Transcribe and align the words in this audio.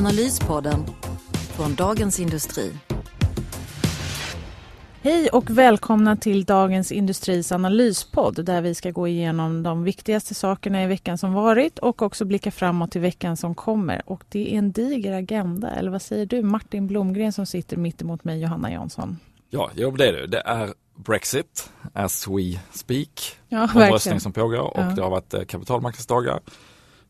Analyspodden 0.00 0.84
från 1.32 1.74
Dagens 1.74 2.20
Industri. 2.20 2.72
Hej 5.02 5.28
och 5.28 5.50
välkomna 5.50 6.16
till 6.16 6.44
Dagens 6.44 6.92
Industris 6.92 7.52
analyspodd 7.52 8.44
där 8.44 8.62
vi 8.62 8.74
ska 8.74 8.90
gå 8.90 9.08
igenom 9.08 9.62
de 9.62 9.84
viktigaste 9.84 10.34
sakerna 10.34 10.84
i 10.84 10.86
veckan 10.86 11.18
som 11.18 11.32
varit 11.32 11.78
och 11.78 12.02
också 12.02 12.24
blicka 12.24 12.50
framåt 12.50 12.92
till 12.92 13.00
veckan 13.00 13.36
som 13.36 13.54
kommer. 13.54 14.02
Och 14.06 14.24
det 14.28 14.54
är 14.54 14.58
en 14.58 14.72
diger 14.72 15.12
agenda, 15.12 15.70
eller 15.70 15.90
vad 15.90 16.02
säger 16.02 16.26
du 16.26 16.42
Martin 16.42 16.86
Blomgren 16.86 17.32
som 17.32 17.46
sitter 17.46 17.76
mitt 17.76 18.02
emot 18.02 18.24
mig, 18.24 18.40
Johanna 18.40 18.72
Jansson? 18.72 19.18
Ja, 19.50 19.70
jo, 19.74 19.90
det 19.90 20.08
är 20.08 20.12
det. 20.12 20.26
Det 20.26 20.40
är 20.40 20.74
Brexit 20.94 21.70
as 21.92 22.28
we 22.28 22.60
speak. 22.72 23.36
Ja, 23.48 23.68
Omröstning 23.74 24.20
som 24.20 24.32
pågår 24.32 24.58
och 24.60 24.80
Ja. 24.80 24.92
det 24.96 25.02
har 25.02 25.10
varit 25.10 25.34
eh, 25.34 25.44
kapitalmarknadsdagar. 25.44 26.40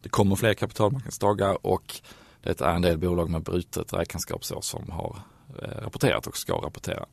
Det 0.02 0.08
kommer 0.08 0.36
fler 0.36 0.54
kapitalmarknadsdagar 0.54 1.66
och 1.66 2.00
det 2.42 2.60
är 2.60 2.74
en 2.74 2.82
del 2.82 2.98
bolag 2.98 3.30
med 3.30 3.42
brutet 3.42 3.92
räkenskapsår 3.92 4.60
som 4.60 4.90
har 4.90 5.16
eh, 5.62 5.68
rapporterat 5.82 6.26
och 6.26 6.36
ska 6.36 6.52
rapportera. 6.54 7.06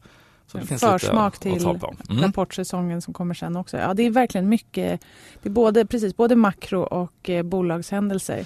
Så 0.52 0.58
det 0.58 0.66
finns 0.66 0.82
Försmak 0.82 1.40
till. 1.40 1.52
Mm. 1.66 2.22
rapportsäsongen 2.22 3.02
som 3.02 3.14
kommer 3.14 3.34
sen 3.34 3.56
också. 3.56 3.78
Ja, 3.78 3.94
det 3.94 4.04
är 4.04 4.10
verkligen 4.12 4.50
mycket. 4.50 5.02
Det 5.44 5.50
är 5.50 5.54
både, 5.54 5.86
precis, 5.86 6.16
både 6.18 6.36
makro 6.36 6.82
och 6.82 7.30
eh, 7.30 7.44
bolagshändelser. 7.44 8.46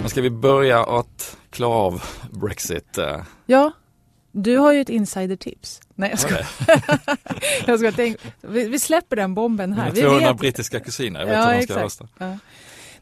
Men 0.00 0.08
ska 0.08 0.20
vi 0.22 0.30
börja 0.30 0.84
att 0.84 1.36
klara 1.50 1.74
av 1.74 2.02
Brexit? 2.30 2.98
Eh, 2.98 3.22
Ja, 3.46 3.72
du 4.32 4.56
har 4.56 4.72
ju 4.72 4.80
ett 4.80 4.88
insidertips. 4.88 5.80
Nej, 5.94 6.10
jag 6.10 6.18
ska, 6.18 6.34
jag 7.66 7.78
ska 7.78 7.92
tänka. 7.92 8.20
Vi, 8.40 8.68
vi 8.68 8.78
släpper 8.78 9.16
den 9.16 9.34
bomben 9.34 9.72
här. 9.72 9.82
Mina 9.84 9.94
Vi 9.94 10.02
200 10.02 10.28
vet- 10.32 10.40
brittiska 10.40 10.80
kusiner, 10.80 11.20
jag 11.20 11.26
vet 11.26 11.34
Ja, 11.36 11.44
hur 11.44 11.52
de 11.58 11.62
ska 11.62 11.62
exakt. 11.74 11.84
rösta. 11.84 12.08
Ja. 12.18 12.38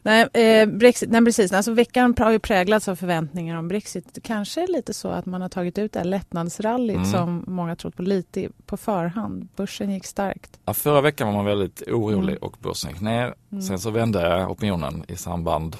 Nej, 0.01 0.27
eh, 0.33 0.65
Brexit, 0.69 1.09
nej, 1.09 1.25
precis. 1.25 1.51
Alltså, 1.53 1.73
veckan 1.73 2.13
har 2.19 2.31
ju 2.31 2.39
präglats 2.39 2.87
av 2.87 2.95
förväntningar 2.95 3.57
om 3.57 3.67
Brexit. 3.67 4.17
Kanske 4.23 4.67
lite 4.67 4.93
så 4.93 5.07
att 5.07 5.25
man 5.25 5.41
har 5.41 5.49
tagit 5.49 5.77
ut 5.77 5.93
det 5.93 5.99
här 5.99 6.05
lättnadsrallyt 6.05 6.95
Mm. 6.97 7.11
som 7.11 7.43
många 7.47 7.75
trott 7.75 7.95
på 7.95 8.01
lite 8.01 8.49
på 8.65 8.77
förhand. 8.77 9.47
Börsen 9.55 9.91
gick 9.91 10.05
starkt. 10.05 10.59
Ja, 10.65 10.73
förra 10.73 11.01
veckan 11.01 11.27
var 11.27 11.33
man 11.35 11.45
väldigt 11.45 11.81
orolig 11.87 12.33
Mm. 12.33 12.43
och 12.43 12.57
börsen 12.59 12.91
gick 12.91 13.01
ner. 13.01 13.33
Mm. 13.51 13.61
Sen 13.61 13.79
så 13.79 13.89
vände 13.89 14.45
opinionen 14.45 15.03
i 15.07 15.15
samband, 15.15 15.75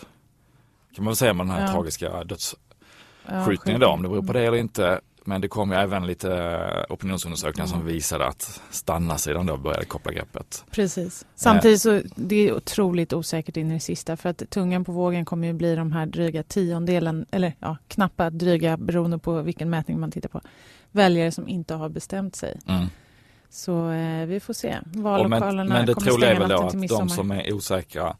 kan 0.95 1.03
man 1.03 1.11
väl 1.11 1.15
säga 1.15 1.33
med 1.33 1.45
den 1.45 1.55
här 1.55 1.61
Ja. 1.67 1.71
tragiska 1.73 2.23
döds 2.23 2.55
Ja, 3.27 3.77
då, 3.79 3.87
om 3.87 4.01
det 4.03 4.09
beror 4.09 4.21
på 4.23 4.33
det 4.33 4.41
eller 4.41 4.57
inte. 4.57 4.99
Men 5.29 5.41
det 5.41 5.47
kom 5.47 5.71
ju 5.71 5.77
även 5.77 6.07
lite 6.07 6.33
eh, 6.33 6.93
opinionsundersökningar 6.93 7.67
som 7.67 7.79
Mm. 7.81 7.93
visade 7.93 8.27
att 8.27 8.61
stanna-sidan 8.69 9.45
då 9.45 9.57
började 9.57 9.85
koppla 9.85 10.11
greppet. 10.11 10.65
Precis. 10.71 11.25
Samtidigt 11.35 11.81
så 11.81 12.01
det 12.15 12.35
är 12.35 12.53
otroligt 12.53 13.13
osäkert 13.13 13.57
in 13.57 13.71
i 13.71 13.73
det 13.73 13.79
sista 13.79 14.17
för 14.17 14.29
att 14.29 14.49
tungan 14.49 14.85
på 14.85 14.91
vågen 14.91 15.25
kommer 15.25 15.47
ju 15.47 15.53
bli 15.53 15.75
de 15.75 15.91
här 15.91 16.05
dryga 16.05 16.43
tiondelen, 16.43 17.25
eller 17.31 17.53
ja, 17.59 17.77
knappa 17.87 18.29
dryga 18.29 18.77
beroende 18.77 19.17
på 19.17 19.41
vilken 19.41 19.69
mätning 19.69 19.99
man 19.99 20.11
tittar 20.11 20.29
på, 20.29 20.41
väljare 20.91 21.31
som 21.31 21.47
inte 21.47 21.73
har 21.73 21.89
bestämt 21.89 22.35
sig. 22.35 22.59
Mm. 22.67 22.85
Så 23.49 23.91
eh, 23.91 24.25
vi 24.25 24.39
får 24.39 24.53
se. 24.53 24.77
Vallokalerna 24.85 25.63
men, 25.63 25.73
men 25.73 25.85
det 25.85 25.93
kommer 25.93 26.07
troliga 26.11 26.31
är 26.31 26.35
stänga 26.35 26.47
väl 26.47 26.57
då 26.57 26.63
natten 26.63 26.81
till 26.81 26.93
att 26.93 26.99
de 26.99 27.05
midsommar. 27.05 27.15
som 27.15 27.31
är 27.31 27.53
osäkra 27.53 28.15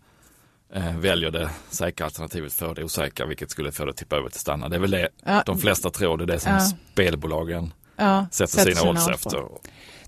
eh, 0.74 0.98
väljer 0.98 1.32
det 1.32 1.50
säkra 1.70 2.06
alternativet 2.06 2.54
för 2.54 2.76
det 2.76 2.84
osäkra, 2.84 3.26
vilket 3.26 3.52
skulle 3.52 3.72
få 3.72 3.86
det 3.86 3.92
att 3.92 3.98
tippa 3.98 4.16
över 4.16 4.30
till 4.30 4.40
stanna. 4.40 4.70
Det 4.70 4.76
är 4.76 4.80
väl 4.80 4.92
det 4.92 5.10
ja, 5.24 5.44
de 5.46 5.58
flesta 5.58 5.90
tror, 5.90 6.18
det 6.18 6.24
är 6.24 6.28
det 6.28 6.40
som 6.40 6.52
Ja. 6.54 6.60
spelbolagen 6.60 7.74
ja, 7.96 8.28
sätter 8.32 8.76
sina 8.76 8.90
odds 8.90 9.08
efter. 9.08 9.44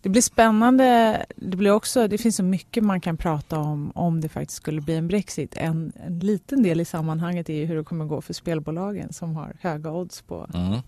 Det 0.02 0.10
blir 0.10 0.22
spännande. 0.22 1.26
Det, 1.36 1.58
blir 1.58 1.72
också, 1.72 2.08
det 2.08 2.18
finns 2.18 2.36
så 2.36 2.44
mycket 2.44 2.84
man 2.84 3.02
kan 3.02 3.18
prata 3.18 3.60
om 3.60 3.92
om 3.96 4.22
det 4.22 4.30
faktiskt 4.30 4.58
skulle 4.58 4.82
bli 4.82 4.96
en 4.96 5.08
Brexit. 5.08 5.54
En, 5.58 5.94
en 6.06 6.20
liten 6.20 6.64
del 6.64 6.82
i 6.82 6.86
sammanhanget 6.86 7.50
är 7.50 7.66
hur 7.66 7.76
det 7.76 7.84
kommer 7.84 8.06
gå 8.06 8.22
för 8.22 8.34
spelbolagen 8.34 9.14
som 9.14 9.36
har 9.36 9.54
höga 9.62 9.92
odds 9.92 10.22
på. 10.22 10.48
Mm. 10.54 10.80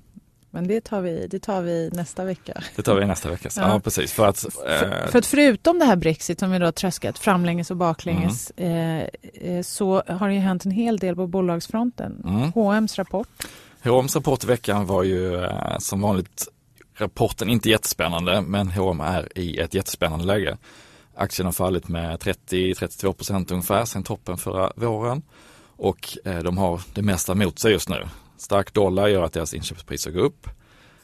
Men 0.53 0.67
det 0.67 0.81
tar 0.81 1.01
vi, 1.01 1.27
det 1.27 1.39
tar 1.39 1.61
vi 1.61 1.89
nästa 1.93 2.25
vecka. 2.25 2.63
Det 2.75 2.81
tar 2.81 2.95
vi 2.95 3.05
nästa 3.05 3.29
vecka. 3.29 3.49
Ja, 3.55 3.67
Ja. 3.69 3.79
precis. 3.79 4.11
För 4.13 4.27
att, 4.27 4.45
eh, 4.45 5.09
för 5.11 5.17
att 5.19 5.25
förutom 5.25 5.79
det 5.79 5.85
här 5.85 5.95
Brexit 5.95 6.39
som 6.39 6.51
vi 6.51 6.59
då 6.59 6.65
har 6.65 6.71
tröskat 6.71 7.19
framlänges 7.19 7.71
och 7.71 7.77
baklänges 7.77 8.51
Mm. 8.57 9.07
eh, 9.43 9.53
eh, 9.57 9.61
så 9.63 10.03
har 10.07 10.27
det 10.27 10.33
ju 10.33 10.39
hänt 10.39 10.65
en 10.65 10.71
hel 10.71 10.97
del 10.97 11.15
på 11.15 11.27
bolagsfronten. 11.27 12.23
mm. 12.25 12.51
H&M's 12.51 12.97
rapport. 12.97 13.27
H&M's 13.83 14.15
rapport 14.15 14.43
i 14.43 14.47
veckan 14.47 14.85
var 14.85 15.03
ju 15.03 15.43
eh, 15.43 15.77
som 15.79 16.01
vanligt 16.01 16.47
rapporten 16.97 17.49
inte 17.49 17.69
jättespännande 17.69 18.41
men 18.41 18.71
H&M 18.71 18.99
är 19.01 19.37
i 19.37 19.57
ett 19.59 19.73
jättespännande 19.73 20.25
läge. 20.25 20.57
Aktien 21.15 21.45
har 21.45 21.53
fallit 21.53 21.87
med 21.87 22.19
30-32 22.19 23.13
procent 23.13 23.51
ungefär 23.51 23.85
sedan 23.85 24.03
toppen 24.03 24.37
förra 24.37 24.71
våren 24.75 25.21
och 25.77 26.17
eh, 26.25 26.37
de 26.39 26.57
har 26.57 26.81
det 26.93 27.01
mesta 27.01 27.35
mot 27.35 27.59
sig 27.59 27.71
just 27.71 27.89
nu. 27.89 28.07
Stark 28.37 28.73
dollar 28.73 29.07
gör 29.07 29.23
att 29.23 29.33
deras 29.33 29.53
inköpspriser 29.53 30.11
går 30.11 30.21
upp. 30.21 30.47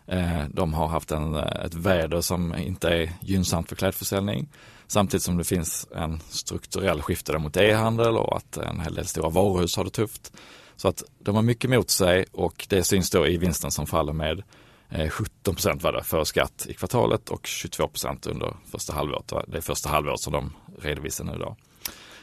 Eh, 0.08 0.44
de 0.50 0.74
har 0.74 0.88
haft 0.88 1.12
en, 1.12 1.36
eh, 1.36 1.66
ett 1.66 1.74
väder 1.74 2.22
som 2.22 2.56
inte 2.56 2.90
är 2.90 3.12
gynnsamt 3.22 3.70
för 3.70 3.76
klädförsäljning 3.76 4.50
samtidigt 4.88 5.24
som 5.24 5.38
det 5.38 5.44
finns 5.44 5.88
en 5.96 6.20
strukturell 6.30 7.02
skifte 7.02 7.38
mot 7.38 7.58
e-handel 7.58 8.18
och 8.18 8.38
att 8.38 8.58
en 8.58 8.80
hel 8.80 8.96
del 8.96 9.06
stora 9.06 9.30
varuhus 9.30 9.78
har 9.78 9.84
det 9.84 9.90
tufft. 9.90 10.34
Så 10.76 10.88
att 10.88 11.04
de 11.20 11.36
har 11.36 11.42
mycket 11.42 11.70
mot 11.70 11.90
sig 11.90 12.26
och 12.32 12.66
det 12.70 12.84
syns 12.84 13.10
då 13.10 13.28
i 13.28 13.38
vinsten 13.38 13.72
som 13.72 13.88
faller 13.88 14.14
med 14.14 14.44
eh, 14.90 15.10
17 15.10 15.56
procent 15.56 15.84
var 15.84 15.94
det 15.94 16.04
för 16.04 16.24
skatt 16.24 16.66
i 16.70 16.74
kvartalet 16.74 17.30
och 17.30 17.48
22 17.48 17.88
procent 17.88 18.28
under 18.28 18.56
första 18.72 18.94
halvåret. 18.94 19.34
Det 19.48 19.58
är 19.58 19.62
första 19.62 19.90
halvåret 19.90 20.20
som 20.20 20.34
de 20.34 20.54
redovisar 20.82 21.26
nu 21.26 21.38
då. 21.38 21.56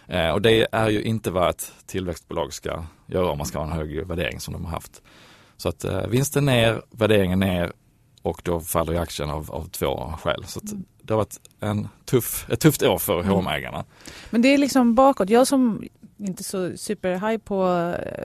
Eh, 0.09 0.31
Och 0.31 0.43
det 0.43 0.67
är 0.73 0.89
ju 0.91 1.03
inte 1.03 1.31
vad 1.31 1.51
ett 1.51 1.73
tillväxtbolag 1.87 2.53
ska 2.53 2.85
göra 3.07 3.31
om 3.31 3.39
man 3.39 3.47
ska 3.47 3.59
ha 3.59 3.67
en 3.67 3.73
hög 3.73 4.07
värdering 4.07 4.41
som 4.41 4.55
de 4.55 4.65
har 4.65 4.73
haft. 4.73 5.03
Så 5.57 5.69
att 5.69 5.85
eh, 5.85 6.07
vinsten 6.07 6.45
ner, 6.45 6.83
värderingen 6.91 7.41
ner 7.41 7.73
och 8.23 8.41
då 8.45 8.61
faller 8.61 8.93
ju 8.93 8.99
aktien 8.99 9.31
av, 9.31 9.51
av 9.53 9.69
två 9.69 10.13
skäl. 10.23 10.45
Så 10.47 10.61
det 11.03 11.13
har 11.15 11.19
varit 11.19 11.41
en 11.61 11.89
tuff, 12.05 12.47
ett 12.51 12.61
tufft 12.61 12.83
år 12.83 12.99
för 12.99 13.21
Mm. 13.21 13.29
H&M-ägarna. 13.33 13.85
Men 14.31 14.43
det 14.43 14.49
är 14.55 14.59
liksom 14.59 14.95
bakåt. 14.95 15.31
Jag 15.31 15.47
som 15.47 15.85
inte 16.19 16.45
så 16.45 16.77
superhaj 16.77 17.39
på 17.39 17.67
eh, 18.03 18.25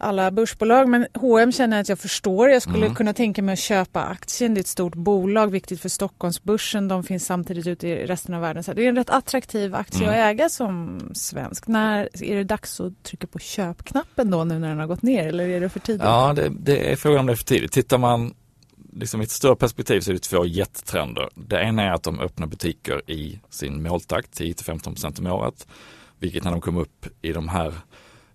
alla 0.00 0.30
börsbolag 0.30 0.88
men 0.88 1.06
H&M 1.14 1.52
känner 1.52 1.80
att 1.80 1.88
jag 1.88 1.98
förstår. 1.98 2.48
Jag 2.50 2.62
skulle 2.62 2.78
Mm. 2.84 2.94
kunna 2.94 3.12
tänka 3.12 3.42
mig 3.42 3.52
att 3.52 3.58
köpa 3.58 4.02
aktien. 4.02 4.54
Det 4.54 4.58
är 4.58 4.62
ett 4.62 4.66
stort 4.66 4.94
bolag, 4.94 5.50
viktigt 5.50 5.80
för 5.80 5.88
Stockholmsbörsen. 5.88 6.88
De 6.88 7.04
finns 7.04 7.26
samtidigt 7.26 7.66
ute 7.66 7.88
i 7.88 8.06
resten 8.06 8.34
av 8.34 8.40
världen. 8.40 8.64
Så 8.64 8.72
det 8.72 8.84
är 8.84 8.88
en 8.88 8.96
rätt 8.96 9.10
attraktiv 9.10 9.74
aktie 9.74 10.02
Mm. 10.02 10.10
att 10.10 10.16
äga 10.16 10.48
som 10.48 11.00
svensk. 11.14 11.66
När 11.66 12.08
är 12.24 12.36
det 12.36 12.44
dags 12.44 12.80
att 12.80 13.02
trycka 13.02 13.26
på 13.26 13.38
köpknappen 13.38 14.30
då 14.30 14.44
nu 14.44 14.58
när 14.58 14.68
den 14.68 14.78
har 14.78 14.86
gått 14.86 15.02
ner 15.02 15.26
eller 15.28 15.48
är 15.48 15.60
det 15.60 15.68
för 15.68 15.80
tidigt? 15.80 16.02
Ja, 16.02 16.32
det, 16.36 16.48
det 16.58 16.92
är 16.92 16.96
frågan 16.96 17.20
om 17.20 17.26
det 17.26 17.32
är 17.32 17.36
för 17.36 17.44
tidigt. 17.44 17.72
Tittar 17.72 17.98
man 17.98 18.34
liksom 18.92 19.20
i 19.20 19.24
ett 19.24 19.30
större 19.30 19.56
perspektiv 19.56 20.00
så 20.00 20.10
är 20.10 20.14
det 20.14 20.20
två 20.20 20.46
jättetrender. 20.46 21.28
Det 21.34 21.60
ena 21.62 21.82
är 21.82 21.90
att 21.90 22.02
de 22.02 22.20
öppnar 22.20 22.46
butiker 22.46 23.10
i 23.10 23.40
sin 23.50 23.82
måltakt, 23.82 24.40
10-15 24.40 24.78
procent 24.80 25.18
om 25.18 25.26
året. 25.26 25.66
Vilket 26.18 26.44
när 26.44 26.50
de 26.50 26.60
kommer 26.60 26.80
upp 26.80 27.06
i 27.22 27.32
de 27.32 27.48
här 27.48 27.74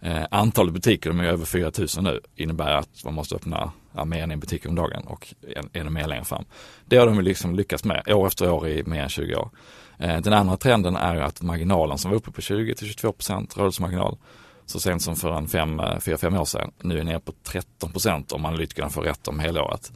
eh, 0.06 0.25
antalet 0.31 0.74
butiker, 0.74 1.10
de 1.10 1.19
är 1.19 1.24
över 1.24 1.46
4 1.46 1.72
000 1.78 1.88
nu, 2.04 2.19
innebär 2.36 2.72
att 2.72 3.04
man 3.04 3.13
måste 3.13 3.36
öppna 3.36 3.72
ja, 3.96 4.06
mer 4.06 4.24
än 4.24 4.31
en 4.31 4.40
butik 4.40 4.66
om 4.66 4.75
dagen 4.75 5.04
och 5.07 5.34
en, 5.56 5.69
ännu 5.74 5.90
mer 5.90 6.07
längre 6.07 6.24
fram. 6.24 6.46
Det 6.86 6.98
har 6.98 7.06
de 7.06 7.22
liksom 7.22 7.56
lyckats 7.56 7.84
med 7.84 8.12
år 8.12 8.28
efter 8.28 8.52
år 8.52 8.68
i 8.68 8.84
mer 8.84 9.04
än 9.04 9.10
20 9.10 9.36
år. 9.36 9.50
Eh, 9.98 10.22
den 10.22 10.34
andra 10.34 10.57
trenden 10.57 10.96
är 10.96 11.16
ju 11.16 11.22
att 11.22 11.42
marginalen 11.42 11.98
som 11.98 12.12
var 12.12 12.18
uppe 12.18 12.31
på 12.31 12.42
20-22 12.42 13.12
procent 13.12 13.57
rörelsemarginal 13.57 14.18
så 14.66 14.80
sent 14.80 15.02
som 15.02 15.16
för 15.16 15.31
en 15.31 15.48
4-5 15.48 16.34
eh, 16.34 16.42
år 16.42 16.46
sedan 16.46 16.72
nu 16.81 17.00
är 17.00 17.04
nere 17.04 17.19
på 17.19 17.34
13 17.44 17.92
procent 17.92 18.31
om 18.31 18.46
analytikerna 18.46 18.90
får 18.90 19.02
rätt 19.02 19.28
om 19.28 19.40
helåret. 19.40 19.92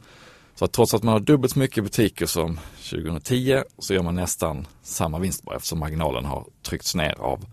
Så 0.54 0.64
att 0.64 0.72
trots 0.72 0.94
att 0.94 1.02
man 1.02 1.12
har 1.12 1.20
dubbelt 1.20 1.52
så 1.52 1.58
mycket 1.58 1.84
butiker 1.84 2.26
som 2.26 2.60
2010 2.90 3.62
så 3.78 3.94
gör 3.94 4.02
man 4.02 4.14
nästan 4.14 4.66
samma 4.82 5.18
vinst 5.18 5.42
bara 5.42 5.56
eftersom 5.56 5.78
marginalen 5.78 6.24
har 6.24 6.46
tryckts 6.62 6.94
ner 6.94 7.20
av 7.20 7.44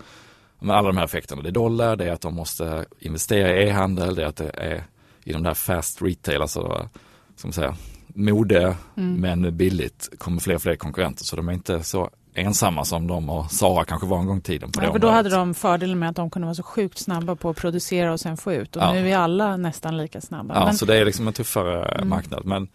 med 0.60 0.76
alla 0.76 0.88
de 0.88 0.98
här 0.98 1.06
effekterna. 1.06 1.42
Det 1.42 1.50
är 1.50 1.52
dollar, 1.52 1.96
det 1.96 2.06
är 2.06 2.12
att 2.12 2.22
de 2.22 2.36
måste 2.36 2.86
investera 3.00 3.56
i 3.58 3.68
e-handel, 3.70 4.16
det 4.16 4.24
är 4.24 4.28
att 4.28 4.36
det 4.36 4.50
är 4.54 4.84
inom 5.24 5.44
det 5.44 5.50
här 5.50 5.54
fast 5.56 6.02
retail, 6.02 6.42
alltså 6.42 6.90
som 7.36 7.52
säga, 7.52 7.76
mode 8.08 8.76
Mm. 8.98 9.22
men 9.22 9.58
billigt 9.58 10.10
kommer 10.18 10.40
fler 10.42 10.56
och 10.56 10.62
fler 10.62 10.76
konkurrenter 10.76 11.24
så 11.24 11.36
de 11.36 11.50
är 11.50 11.54
inte 11.54 11.84
så 11.84 12.10
ensamma 12.34 12.86
som 12.86 13.08
de 13.08 13.30
och 13.30 13.52
Sara 13.52 13.86
kanske 13.86 14.08
var 14.08 14.20
en 14.20 14.26
gång 14.26 14.38
i 14.38 14.42
tiden. 14.42 14.72
På 14.72 14.82
ja, 14.82 14.86
det 14.86 14.92
för 14.92 15.00
då 15.00 15.10
hade 15.10 15.30
de 15.30 15.54
fördelen 15.54 16.00
med 16.00 16.10
att 16.10 16.16
de 16.16 16.30
kunde 16.30 16.46
vara 16.46 16.56
så 16.56 16.64
sjukt 16.64 16.98
snabba 16.98 17.36
på 17.36 17.50
att 17.50 17.58
producera 17.58 18.12
och 18.14 18.20
sen 18.20 18.38
få 18.38 18.54
ut. 18.54 18.76
Och 18.76 18.82
Ja. 18.82 18.94
nu 18.94 19.10
är 19.12 19.18
alla 19.18 19.58
nästan 19.58 19.98
lika 19.98 20.22
snabba. 20.22 20.54
Ja, 20.56 20.66
Men, 20.66 20.78
så 20.78 20.86
det 20.86 20.96
är 20.96 21.06
liksom 21.06 21.28
en 21.28 21.34
tuffare 21.34 21.86
Mm. 21.86 22.10
marknad. 22.10 22.46
Men 22.46 22.68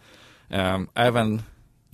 eh, 0.49 0.79
även 0.93 1.41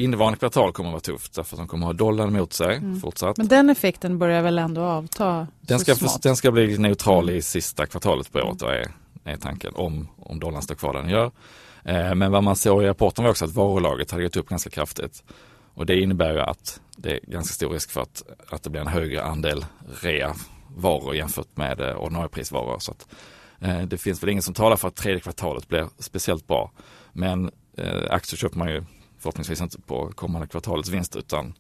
innevarande 0.04 0.40
kvartal 0.40 0.72
kommer 0.74 0.90
att 0.90 0.94
vara 0.94 1.18
tufft 1.18 1.34
därför 1.34 1.56
att 1.56 1.60
de 1.60 1.68
kommer 1.68 1.86
att 1.86 1.90
ha 1.90 1.94
dollarn 2.06 2.34
mot 2.34 2.54
sig 2.54 2.76
Mm. 2.76 3.00
fortsatt. 3.00 3.38
men 3.38 3.48
den 3.48 3.70
effekten 3.70 4.20
börjar 4.20 4.42
väl 4.42 4.60
ändå 4.60 4.82
avta 4.82 5.48
Den 5.62 5.80
ska, 5.80 5.96
smått. 5.96 6.24
den 6.24 6.36
ska 6.36 6.52
bli 6.52 6.78
neutral 6.78 7.24
Mm. 7.24 7.36
i 7.36 7.42
sista 7.42 7.86
kvartalet 7.86 8.32
på 8.32 8.40
året 8.40 8.60
då 8.60 8.66
är, 8.66 8.92
är 9.24 9.38
tanken 9.38 9.72
om, 9.76 10.08
om 10.18 10.40
dollarn 10.40 10.62
står 10.62 10.76
kvar 10.76 10.94
där 10.94 11.00
den 11.02 11.10
gör. 11.10 11.32
Eh, 11.84 12.16
men 12.16 12.32
vad 12.32 12.44
man 12.44 12.56
såg 12.56 12.84
i 12.84 12.86
rapporten 12.86 13.24
var 13.24 13.32
också 13.32 13.46
att 13.46 13.52
varulaget 13.52 14.12
hade 14.12 14.24
gått 14.24 14.38
upp 14.38 14.50
ganska 14.50 14.70
kraftigt. 14.70 15.24
Och 15.74 15.86
det 15.86 16.00
innebär 16.02 16.34
ju 16.34 16.40
att 16.40 16.82
det 16.98 17.12
är 17.12 17.20
ganska 17.28 17.54
stor 17.54 17.70
risk 17.70 17.92
för 17.92 18.02
att, 18.02 18.24
att 18.50 18.64
det 18.64 18.70
blir 18.70 18.82
en 18.82 18.88
högre 18.88 19.24
andel 19.24 19.66
rea 20.02 20.36
varor 20.76 21.16
jämfört 21.16 21.58
med 21.58 21.82
eh, 21.82 21.96
ordinarie 21.96 22.30
prisvaror. 22.30 22.80
Så 22.80 22.92
att, 22.92 23.08
eh, 23.62 23.82
det 23.82 23.98
finns 23.98 24.24
väl 24.24 24.30
ingen 24.30 24.44
som 24.44 24.54
talar 24.54 24.76
för 24.78 24.88
att 24.88 24.96
tredje 24.96 25.20
kvartalet 25.20 25.68
blir 25.68 25.88
speciellt 26.00 26.48
bra. 26.48 26.72
Men 27.14 27.52
eh, 27.78 28.04
aktier 28.10 28.38
köper 28.38 28.58
man 28.58 28.68
ju 28.70 28.84
förhoppningsvis 29.20 29.62
inte 29.62 29.82
på 29.82 30.12
kommande 30.16 30.48
kvartalets 30.48 30.90
vinst 30.90 31.16
utan 31.16 31.54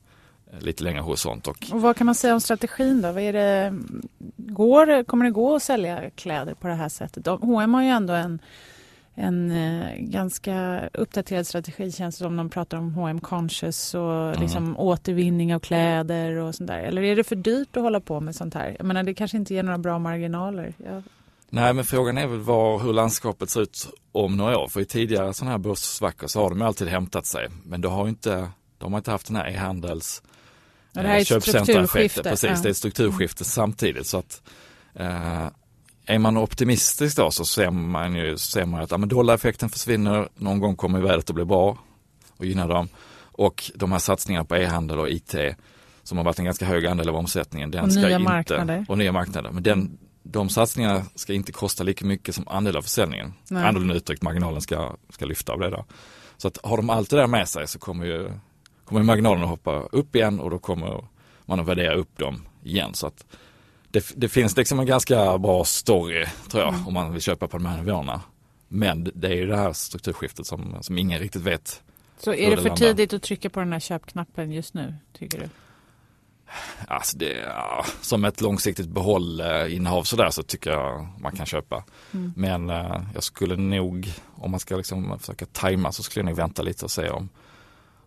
eh, 0.54 0.60
lite 0.60 0.84
längre 0.84 1.02
horisont. 1.02 1.48
Och 1.48 1.66
Och 1.72 1.82
vad 1.82 1.96
kan 1.96 2.06
man 2.06 2.16
säga 2.16 2.34
om 2.34 2.42
strategin 2.42 3.02
då? 3.02 3.12
Vad 3.12 3.24
är 3.24 3.34
det, 3.34 3.74
går, 4.38 5.04
kommer 5.04 5.26
det 5.26 5.32
gå 5.32 5.56
att 5.56 5.64
sälja 5.64 6.10
kläder 6.10 6.54
på 6.54 6.68
det 6.68 6.74
här 6.74 6.90
sättet? 6.90 7.28
H&M 7.28 7.74
har 7.74 7.84
ju 7.84 7.90
ändå 7.90 8.14
en, 8.14 8.40
en 9.16 9.52
eh, 9.52 9.96
ganska 9.98 10.82
uppdaterad 10.94 11.48
strategi 11.48 11.92
känns 11.92 12.18
det 12.18 12.24
som. 12.24 12.36
De 12.36 12.50
pratar 12.50 12.78
om 12.78 12.94
H&M 12.94 13.20
conscious 13.20 13.96
och 13.96 14.40
liksom 14.40 14.78
återvinning 14.80 15.56
av 15.56 15.60
kläder 15.60 16.36
och 16.36 16.56
sånt 16.56 16.68
där. 16.68 16.80
Eller 16.80 17.02
är 17.02 17.16
det 17.16 17.24
för 17.24 17.36
dyrt 17.36 17.78
att 17.78 17.84
hålla 17.84 18.00
på 18.00 18.20
med 18.20 18.36
sånt 18.36 18.54
här? 18.54 18.76
Jag 18.78 18.86
menar 18.86 19.04
det 19.04 19.14
kanske 19.14 19.38
inte 19.38 19.54
ger 19.54 19.64
några 19.64 19.78
bra 19.78 20.00
marginaler. 20.00 20.74
Jag, 20.86 21.04
Nej 21.50 21.74
men 21.74 21.86
frågan 21.86 22.18
är 22.18 22.28
väl 22.28 22.40
var, 22.40 22.80
hur 22.80 22.94
landskapet 22.94 23.50
ser 23.50 23.62
ut 23.62 23.88
om 24.12 24.38
några 24.38 24.58
år. 24.58 24.68
För 24.68 24.82
i 24.82 24.86
tidigare 24.86 25.34
sådana 25.34 25.52
här 25.52 25.58
börssvackor 25.58 26.28
så 26.28 26.42
har 26.42 26.50
de 26.50 26.62
alltid 26.62 26.88
hämtat 26.88 27.26
sig. 27.26 27.48
Men 27.64 27.82
då 27.82 27.90
har 27.90 28.08
inte, 28.08 28.50
de 28.78 28.94
har 28.94 29.00
inte 29.00 29.12
haft 29.12 29.28
den 29.28 29.36
här 29.36 29.48
e-handels 29.48 30.24
det 30.94 31.00
här 31.02 31.16
är 31.16 31.20
eh, 31.20 31.24
strukturskifte, 31.24 32.24
Precis, 32.24 32.44
ja. 32.44 32.62
det 32.64 32.68
är 32.68 32.72
ett 32.72 32.78
strukturskifte 32.78 33.44
samtidigt. 33.44 34.08
Så 34.08 34.18
att, 34.18 34.42
eh, 34.94 35.48
är 36.06 36.20
man 36.20 36.38
optimistisk 36.38 37.18
då 37.18 37.32
så 37.32 37.46
ser 37.46 37.72
man 37.72 38.16
ju 38.16 38.38
ser 38.38 38.66
man 38.66 38.82
att 38.82 38.92
ja, 38.92 38.98
men 38.98 39.10
dollareffekten 39.10 39.70
försvinner, 39.70 40.30
någon 40.36 40.60
gång 40.60 40.76
kommer 40.76 41.02
vädret 41.02 41.30
att 41.30 41.36
bli 41.36 41.46
bra 41.46 41.78
och 42.38 42.46
gynna 42.46 42.68
dem. 42.68 42.90
Och 43.22 43.72
de 43.76 43.92
här 43.92 44.00
satsningarna 44.00 44.46
på 44.46 44.56
e-handel 44.56 45.00
och 45.00 45.10
IT 45.10 45.36
som 46.04 46.18
har 46.18 46.26
varit 46.26 46.40
en 46.40 46.46
ganska 46.46 46.66
hög 46.66 46.86
andel 46.86 47.10
av 47.10 47.16
omsättningen. 47.16 47.72
Den 47.72 47.86
Och 47.86 47.92
ska 47.92 48.02
nya 48.02 48.16
inte, 48.16 48.24
marknader. 48.24 48.86
Och 48.88 48.98
nya 48.98 49.12
marknader. 49.12 49.52
Men 49.52 49.64
den, 49.64 49.98
de 50.32 50.50
satsningarna 50.50 51.06
ska 51.16 51.34
inte 51.34 51.52
kosta 51.52 51.84
lika 51.84 52.06
mycket 52.06 52.36
som 52.36 52.48
andel 52.48 52.78
av 52.78 52.82
försäljningen. 52.82 53.34
Nej. 53.50 53.64
Annorlunda 53.64 53.96
uttryckt, 53.96 54.22
marginalen 54.22 54.62
ska, 54.62 54.96
ska 55.10 55.26
lyfta 55.26 55.54
av 55.54 55.60
det 55.60 55.70
då. 55.70 55.86
Så 56.38 56.48
att 56.48 56.58
har 56.64 56.78
de 56.78 56.90
allt 56.90 57.10
det 57.10 57.18
där 57.18 57.28
med 57.28 57.50
sig 57.50 57.68
så 57.68 57.80
kommer 57.80 58.06
ju 58.06 58.32
kommer 58.86 59.04
marginalen 59.04 59.44
att 59.44 59.50
hoppa 59.50 59.80
upp 59.92 60.16
igen 60.16 60.40
och 60.40 60.50
då 60.50 60.60
kommer 60.60 61.06
man 61.46 61.60
att 61.60 61.68
värdera 61.68 61.94
upp 61.94 62.18
dem 62.18 62.46
igen. 62.64 62.94
Så 62.94 63.08
att 63.08 63.26
det, 63.90 64.14
det 64.16 64.30
finns 64.30 64.58
liksom 64.58 64.80
en 64.80 64.86
ganska 64.86 65.38
bra 65.38 65.64
story 65.64 66.26
tror 66.50 66.64
jag 66.64 66.88
om 66.88 66.94
man 66.94 67.14
vill 67.14 67.22
köpa 67.22 67.48
på 67.48 67.58
de 67.58 67.66
här 67.66 67.78
nivåerna. 67.78 68.22
Men 68.68 69.12
det 69.16 69.28
är 69.28 69.36
ju 69.36 69.48
det 69.48 69.58
här 69.58 69.74
strukturskiftet 69.74 70.48
som, 70.48 70.78
som 70.82 70.98
ingen 70.98 71.20
riktigt 71.20 71.42
vet. 71.42 71.82
så 72.18 72.34
är 72.34 72.50
det 72.50 72.56
det 72.56 72.62
för 72.62 72.70
landar. 72.70 72.76
tidigt 72.76 73.14
att 73.14 73.22
trycka 73.22 73.50
på 73.50 73.60
den 73.60 73.74
här 73.74 73.80
köpknappen 73.80 74.52
just 74.52 74.74
nu, 74.74 74.96
tycker 75.14 75.40
du? 75.40 75.50
Alltså 76.88 77.18
det, 77.18 77.34
ja, 77.34 77.86
som 78.02 78.26
ett 78.26 78.42
långsiktigt 78.42 78.90
behåll 78.90 79.42
eh, 79.42 79.76
innehav 79.76 80.04
sådär 80.04 80.30
så 80.30 80.44
tycker 80.44 80.72
jag 80.72 81.08
man 81.20 81.32
kan 81.32 81.46
köpa. 81.46 81.84
Mm. 82.12 82.34
Men 82.36 82.70
eh, 82.70 83.02
jag 83.14 83.24
skulle 83.24 83.56
nog, 83.56 84.14
om 84.36 84.52
man 84.52 84.60
ska 84.60 84.78
liksom 84.78 85.20
försöka 85.20 85.46
tajma 85.46 85.92
så 85.92 86.04
skulle 86.04 86.22
jag 86.22 86.26
nog 86.26 86.38
vänta 86.38 86.62
lite 86.62 86.86
och 86.86 86.92
se 86.92 87.10
om, 87.10 87.30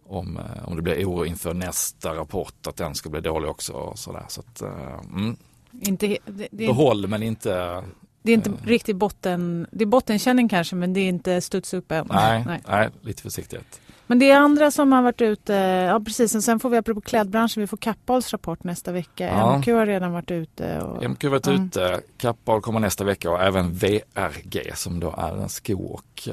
om, 0.07 0.37
eh, 0.37 0.69
om 0.69 0.77
det 0.77 0.83
blir 0.83 1.09
oro 1.09 1.25
inför 1.25 1.55
nästa 1.55 2.15
rapport 2.15 2.67
att 2.67 2.77
den 2.77 2.95
ska 2.95 3.11
bli 3.11 3.21
dålig 3.21 3.51
också. 3.51 3.73
Och 3.73 3.99
sådär. 3.99 4.25
Så 4.29 4.41
att, 4.41 4.63
eh, 4.63 5.01
mm, 5.15 5.37
Inte, 5.81 6.07
det, 6.07 6.49
det, 6.51 6.67
behåll 6.67 7.07
men 7.07 7.23
inte, 7.23 7.83
det 8.23 8.33
är 8.33 8.35
inte 8.35 8.51
eh. 8.51 8.67
riktigt 8.67 8.97
botten, 8.97 9.67
det 9.73 9.85
är 9.85 9.87
bottenkänning 9.87 10.49
kanske 10.49 10.77
men 10.77 10.93
det 10.93 11.01
är 11.01 11.09
inte 11.09 11.41
studs 11.41 11.75
upp 11.75 11.93
än. 11.93 12.07
nej, 12.11 12.61
nej. 12.69 12.91
lite 13.03 13.23
försiktighet. 13.23 13.81
Men 14.07 14.19
det 14.19 14.31
är 14.31 14.37
andra 14.39 14.71
som 14.71 14.93
har 14.93 15.03
varit 15.03 15.21
ute, 15.21 15.53
ja 15.89 16.01
precis, 16.01 16.45
sen 16.45 16.61
får 16.61 16.71
vi 16.71 16.77
apropå 16.77 17.01
klädbranschen, 17.01 17.61
vi 17.61 17.67
får 17.67 17.77
Kappahls 17.77 18.33
rapport 18.33 18.65
nästa 18.65 18.93
vecka. 18.93 19.27
Ja. 19.27 19.59
MQ 19.59 19.67
har 19.69 19.87
redan 19.87 20.13
varit 20.13 20.31
ute. 20.31 20.81
Och, 20.81 21.11
MQ 21.11 21.23
har 21.23 21.31
varit 21.31 21.47
Mm. 21.47 21.65
ute, 21.67 22.01
Kappahl 22.19 22.61
kommer 22.61 22.81
nästa 22.81 23.05
vecka 23.05 23.31
och 23.31 23.41
även 23.43 23.73
VRG 23.73 24.73
som 24.75 25.01
då 25.01 25.15
är 25.19 25.37
en 25.43 25.49
sko 25.49 25.85
och 25.85 26.29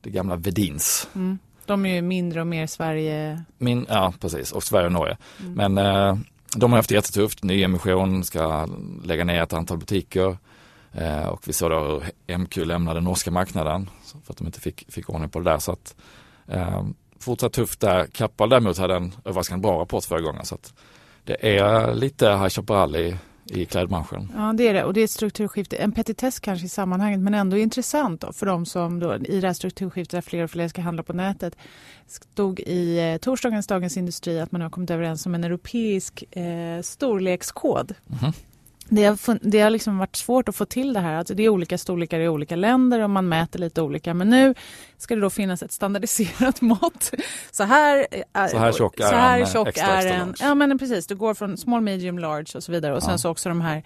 det 0.00 0.10
gamla 0.10 0.36
Vedins. 0.36 1.08
mm, 1.14 1.38
de 1.66 1.86
är 1.86 1.94
ju 1.94 2.02
mindre 2.02 2.40
och 2.40 2.46
mer 2.46 2.66
Sverige. 2.66 3.42
Min, 3.58 3.86
ja 3.88 4.12
precis, 4.20 4.52
och 4.52 4.62
Sverige 4.62 4.86
och 4.86 4.92
Norge. 4.92 5.16
Mm. 5.40 5.52
Men 5.72 5.78
eh, 5.86 6.16
de 6.56 6.72
har 6.72 6.78
haft 6.78 6.88
det 6.88 6.94
jättetufft. 6.94 7.42
Nyemission 7.44 8.24
ska 8.24 8.68
lägga 9.04 9.24
ner 9.24 9.42
ett 9.42 9.52
antal 9.52 9.78
butiker. 9.78 10.38
Eh, 10.92 11.26
och 11.26 11.48
vi 11.48 11.52
såg 11.52 11.70
då 11.70 12.00
hur 12.26 12.38
MQ 12.38 12.56
lämnade 12.56 13.00
norska 13.00 13.30
marknaden 13.30 13.90
för 14.24 14.32
att 14.32 14.36
de 14.38 14.46
inte 14.46 14.60
fick, 14.60 14.92
fick 14.92 15.10
ordning 15.10 15.28
på 15.30 15.38
det 15.38 15.50
där. 15.50 15.58
Så 15.58 15.72
att, 15.72 15.94
fortsatt 17.18 17.52
tufft 17.52 17.80
där. 17.80 18.06
Kappahl 18.06 18.48
däremot 18.48 18.78
hade 18.78 18.94
en 18.94 19.12
överraskande 19.24 19.62
bra 19.62 19.80
rapport 19.80 20.04
förra 20.04 20.20
gången. 20.20 20.44
Så 20.44 20.58
det 21.24 21.58
är 21.58 21.94
lite 21.94 22.26
High 22.26 22.48
Chaparral 22.48 22.96
i, 22.96 23.16
i 23.44 23.64
klädbranschen. 23.64 24.32
Ja 24.36 24.52
det 24.52 24.68
är 24.68 24.74
det 24.74 24.84
och 24.84 24.94
det 24.94 25.00
är 25.00 25.04
ett 25.04 25.10
strukturskifte, 25.10 25.76
en 25.76 25.92
petitess 25.92 26.40
kanske 26.40 26.66
i 26.66 26.68
sammanhanget 26.68 27.20
men 27.20 27.34
ändå 27.34 27.56
intressant 27.56 28.20
då, 28.20 28.32
för 28.32 28.46
de 28.46 28.66
som 28.66 29.00
då, 29.00 29.16
i 29.16 29.40
det 29.40 29.46
här 29.46 29.54
strukturskiftet 29.54 30.10
där 30.10 30.20
fler 30.20 30.44
och 30.44 30.50
fler 30.50 30.68
ska 30.68 30.82
handla 30.82 31.02
på 31.02 31.12
nätet. 31.12 31.56
Stod 32.06 32.60
i 32.60 33.12
eh, 33.12 33.16
torsdagens 33.16 33.66
Dagens 33.66 33.96
Industri 33.96 34.40
att 34.40 34.52
man 34.52 34.60
har 34.60 34.70
kommit 34.70 34.90
överens 34.90 35.26
om 35.26 35.34
en 35.34 35.44
europeisk 35.44 36.36
eh, 36.36 36.82
storlekskod. 36.82 37.94
Mhm. 38.06 38.32
Det 38.94 39.04
har, 39.04 39.38
det 39.48 39.60
har 39.60 39.70
liksom 39.70 39.98
varit 39.98 40.16
svårt 40.16 40.48
att 40.48 40.56
få 40.56 40.64
till 40.64 40.92
det 40.92 41.00
här. 41.00 41.14
Alltså 41.14 41.34
det 41.34 41.42
är 41.42 41.48
olika 41.48 41.78
storlekar 41.78 42.20
i 42.20 42.28
olika 42.28 42.56
länder 42.56 43.00
och 43.00 43.10
man 43.10 43.28
mäter 43.28 43.58
lite 43.58 43.82
olika. 43.82 44.14
Men 44.14 44.30
nu 44.30 44.54
ska 44.98 45.14
det 45.14 45.20
då 45.20 45.30
finnas 45.30 45.62
ett 45.62 45.72
standardiserat 45.72 46.60
mått. 46.60 47.10
Så 47.50 47.64
här, 47.64 48.06
är, 48.32 48.48
Så 48.48 48.58
här 48.58 48.72
tjock 48.72 49.00
är 49.00 49.04
så 49.04 49.14
här 49.14 49.40
en, 49.40 49.46
tjock 49.46 49.68
extra, 49.68 49.86
är 49.86 49.96
extra 49.96 50.14
en. 50.14 50.34
Ja 50.40 50.54
men 50.54 50.78
precis, 50.78 51.06
du 51.06 51.14
går 51.16 51.34
från 51.34 51.56
small, 51.56 51.80
medium, 51.80 52.18
large 52.18 52.56
och 52.56 52.62
så 52.64 52.72
vidare. 52.72 52.94
Och 52.94 53.02
sen 53.02 53.12
Ja. 53.12 53.18
så 53.18 53.30
också 53.30 53.48
de 53.48 53.60
här 53.60 53.82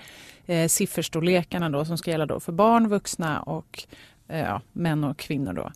eh, 0.47 0.69
sifferstorlekarna 0.69 1.71
då 1.71 1.85
som 1.85 1.99
ska 1.99 2.11
gälla 2.11 2.27
då 2.27 2.41
för 2.41 2.53
barn, 2.53 2.89
vuxna 2.89 3.41
och 3.41 3.85
eh, 4.29 4.41
ja, 4.41 4.61
män 4.73 5.05
och 5.05 5.19
kvinnor 5.19 5.53
då. 5.53 5.73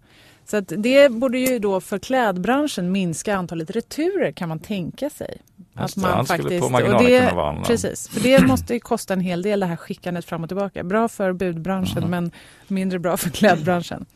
Så 0.51 0.57
att 0.57 0.73
det 0.77 1.13
borde 1.13 1.39
ju 1.39 1.59
då 1.59 1.81
för 1.81 1.99
klädbranschen 1.99 2.93
minska 2.93 3.37
antalet 3.37 3.71
returer 3.71 4.33
kan 4.33 4.49
man 4.49 4.59
tänka 4.59 5.11
sig. 5.11 5.41
Just 5.81 6.01
det, 6.03 6.07
han 6.07 6.27
skulle 6.27 6.61
på 6.61 6.69
marginalen 6.69 7.05
och 7.05 7.11
det, 7.11 7.33
vara 7.35 7.63
Precis, 7.65 8.09
för 8.09 8.21
det 8.21 8.47
måste 8.47 8.75
ju 8.75 8.81
kosta 8.81 9.15
en 9.15 9.21
hel 9.21 9.43
del 9.43 9.61
det 9.61 9.67
här 9.67 9.77
skickandet 9.77 10.25
fram 10.25 10.43
och 10.43 10.49
tillbaka. 10.49 10.85
Bra 10.85 11.09
för 11.09 11.33
budbranschen 11.33 12.03
Mhm. 12.03 12.11
men 12.11 12.31
mindre 12.69 12.99
bra 12.99 13.17
för 13.17 13.31
klädbranschen. 13.31 14.07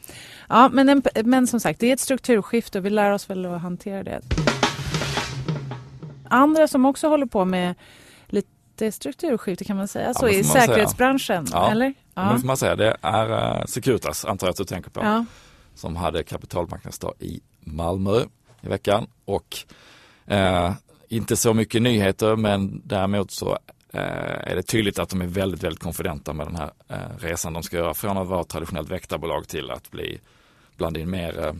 Ja, 0.49 0.69
men, 0.73 0.89
en, 0.89 1.03
men 1.25 1.47
som 1.47 1.61
sagt, 1.61 1.81
det 1.81 1.87
är 1.89 1.93
ett 1.93 2.01
strukturskifte 2.01 2.79
och 2.79 2.85
vi 2.85 2.91
lär 2.91 3.11
oss 3.11 3.31
väl 3.31 3.47
att 3.47 3.61
hantera 3.63 4.03
det. 4.03 4.21
Andra 6.29 6.69
som 6.69 6.85
också 6.87 7.09
håller 7.09 7.27
på 7.27 7.45
med 7.45 7.75
lite 8.27 8.93
strukturskifte 8.93 9.65
kan 9.65 9.77
man 9.77 9.89
säga, 9.89 10.07
Ja, 10.07 10.15
så 10.15 10.27
det 10.27 10.33
i 10.33 10.37
man 10.37 10.45
säga. 10.45 10.67
säkerhetsbranschen, 10.67 11.47
Ja, 11.53 11.71
eller? 11.71 11.95
Men 12.15 12.35
det 12.35 12.41
får 12.41 12.47
man 12.47 12.57
säga, 12.57 12.77
det 12.77 12.97
är 13.03 13.31
uh, 13.59 13.65
Securitas 13.67 14.25
antar 14.25 14.47
jag 14.47 14.51
att 14.53 14.57
du 14.57 14.65
tänker 14.65 14.91
på. 14.91 15.01
ja 15.01 15.25
som 15.75 15.97
hade 15.97 16.23
kapitalmarknadsdag 16.23 17.15
i 17.19 17.41
Malmö 17.61 18.25
i 18.61 18.69
veckan. 18.69 19.07
Och 19.25 19.57
eh, 20.27 20.73
inte 21.09 21.37
så 21.37 21.55
mycket 21.55 21.83
nyheter 21.83 22.37
men 22.37 22.83
däremot 22.85 23.31
så 23.31 23.59
eh, 23.93 24.51
är 24.51 24.57
det 24.57 24.63
tydligt 24.63 24.99
att 24.99 25.09
de 25.09 25.21
är 25.23 25.27
väldigt, 25.27 25.63
väldigt 25.63 25.83
konfidenta 25.83 26.33
med 26.33 26.47
den 26.47 26.57
här 26.57 26.71
eh, 26.89 27.19
resan 27.19 27.53
de 27.53 27.63
ska 27.63 27.77
göra 27.77 27.95
från 27.95 28.19
att 28.19 28.29
vara 28.29 28.45
traditionellt 28.45 28.91
väktarbolag 28.91 29.49
till 29.49 29.71
att 29.71 29.91
bli 29.91 30.21
blanda 30.77 31.01
in 31.01 31.11
mer 31.11 31.45
eh, 31.47 31.53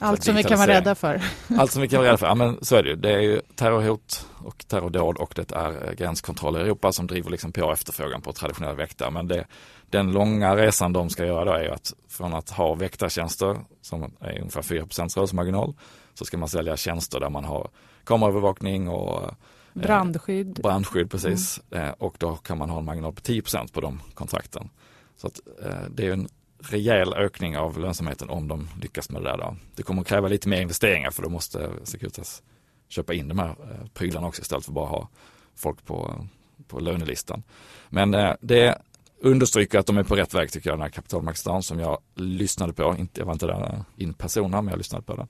allt 0.00 0.22
som 0.22 0.34
vi 0.34 0.42
kan 0.42 0.58
vara 0.58 0.68
rädda 0.68 0.94
för. 0.94 1.22
allt 1.58 1.72
som 1.72 1.82
vi 1.82 1.88
kan 1.88 1.98
vara 1.98 2.08
rädda 2.08 2.18
för, 2.18 2.26
ja 2.26 2.34
men 2.34 2.64
så 2.64 2.76
är 2.76 2.82
det 2.82 2.88
ju. 2.88 2.96
Det 2.96 3.12
är 3.12 3.20
ju 3.20 3.40
terrorhot 3.54 4.26
och 4.44 4.64
terrordåd 4.68 5.16
och 5.16 5.32
det 5.36 5.52
är 5.52 5.88
eh, 5.88 5.92
gränskontroll 5.92 6.56
i 6.56 6.60
Europa 6.60 6.92
som 6.92 7.06
driver 7.06 7.30
liksom 7.30 7.52
på 7.52 7.72
efterfrågan 7.72 8.22
på 8.22 8.32
traditionella 8.32 8.74
väktare. 8.74 9.10
Men 9.10 9.28
det, 9.28 9.46
den 9.90 10.12
långa 10.12 10.56
resan 10.56 10.92
de 10.92 11.10
ska 11.10 11.26
göra 11.26 11.44
då 11.44 11.52
är 11.52 11.62
ju 11.62 11.70
att 11.70 11.92
från 12.08 12.34
att 12.34 12.50
ha 12.50 12.74
väktartjänster 12.74 13.56
som 13.82 14.02
är 14.20 14.38
ungefär 14.38 14.62
4 14.62 14.86
rörelsemarginal 15.16 15.74
så 16.14 16.24
ska 16.24 16.38
man 16.38 16.48
sälja 16.48 16.76
tjänster 16.76 17.20
där 17.20 17.30
man 17.30 17.44
har 17.44 17.68
kameraövervakning 18.04 18.88
och 18.88 19.22
eh, 19.22 19.30
Brandskydd. 19.72 20.60
brandskydd 20.62 21.10
precis. 21.10 21.60
Eh, 21.70 21.90
och 21.90 22.14
då 22.18 22.36
kan 22.36 22.58
man 22.58 22.70
ha 22.70 22.78
en 22.78 22.84
marginal 22.84 23.12
på 23.12 23.20
10% 23.20 23.72
på 23.72 23.80
de 23.80 24.00
kontrakten. 24.14 24.68
Så 25.16 25.26
att, 25.26 25.40
eh, 25.64 25.88
det 25.90 26.06
är 26.06 26.12
en 26.12 26.28
rejäl 26.58 27.14
ökning 27.14 27.56
av 27.56 27.78
lönsamheten 27.78 28.30
om 28.30 28.48
de 28.48 28.68
lyckas 28.82 29.10
med 29.10 29.22
det 29.22 29.28
där. 29.28 29.38
Då. 29.38 29.56
Det 29.74 29.82
kommer 29.82 30.00
att 30.00 30.08
kräva 30.08 30.28
lite 30.28 30.48
mer 30.48 30.60
investeringar 30.60 31.10
för 31.10 31.22
då 31.22 31.28
måste 31.28 31.70
Securitas 31.84 32.42
köpa 32.88 33.14
in 33.14 33.28
de 33.28 33.38
här 33.38 33.48
eh, 33.48 33.88
prylarna 33.94 34.26
också 34.26 34.42
istället 34.42 34.64
för 34.64 34.72
bara 34.72 34.86
ha 34.86 35.08
folk 35.54 35.84
på, 35.84 36.26
på 36.68 36.80
lönelistan. 36.80 37.42
Men 37.88 38.14
eh, 38.14 38.34
det 38.40 38.78
understryker 39.20 39.78
att 39.78 39.86
de 39.86 39.96
är 39.96 40.02
på 40.02 40.16
rätt 40.16 40.34
väg 40.34 40.52
tycker 40.52 40.70
jag, 40.70 40.78
den 40.78 40.82
här 40.82 40.88
kapitalmarknadsdagen 40.88 41.62
som 41.62 41.80
jag 41.80 41.98
lyssnade 42.14 42.72
på. 42.72 42.96
Inte, 42.98 43.20
jag 43.20 43.26
var 43.26 43.32
inte 43.32 43.46
där 43.46 43.62
eh, 43.62 43.80
in 43.96 44.14
person 44.14 44.50
men 44.50 44.68
jag 44.68 44.78
lyssnade 44.78 45.04
på 45.04 45.16
den. 45.16 45.28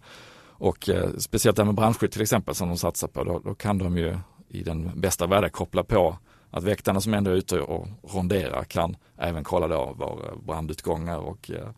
Och 0.58 0.88
eh, 0.88 1.10
speciellt 1.18 1.56
det 1.56 1.62
här 1.62 1.66
med 1.66 1.74
branschskydd 1.74 2.12
till 2.12 2.22
exempel 2.22 2.54
som 2.54 2.68
de 2.68 2.78
satsar 2.78 3.08
på, 3.08 3.24
då, 3.24 3.38
då 3.38 3.54
kan 3.54 3.78
de 3.78 3.98
ju 3.98 4.18
i 4.48 4.62
den 4.62 5.00
bästa 5.00 5.26
världen 5.26 5.50
koppla 5.50 5.84
på 5.84 6.18
att 6.56 6.64
väktarna 6.64 7.00
som 7.00 7.14
ändå 7.14 7.30
är 7.30 7.34
ute 7.34 7.60
och 7.60 7.88
ronderar 8.02 8.64
kan 8.64 8.96
även 9.18 9.44
kolla 9.44 9.68
då 9.68 9.94
var 9.96 10.34
brandutgångar 10.46 11.18
och 11.18 11.50
eh, 11.50 11.68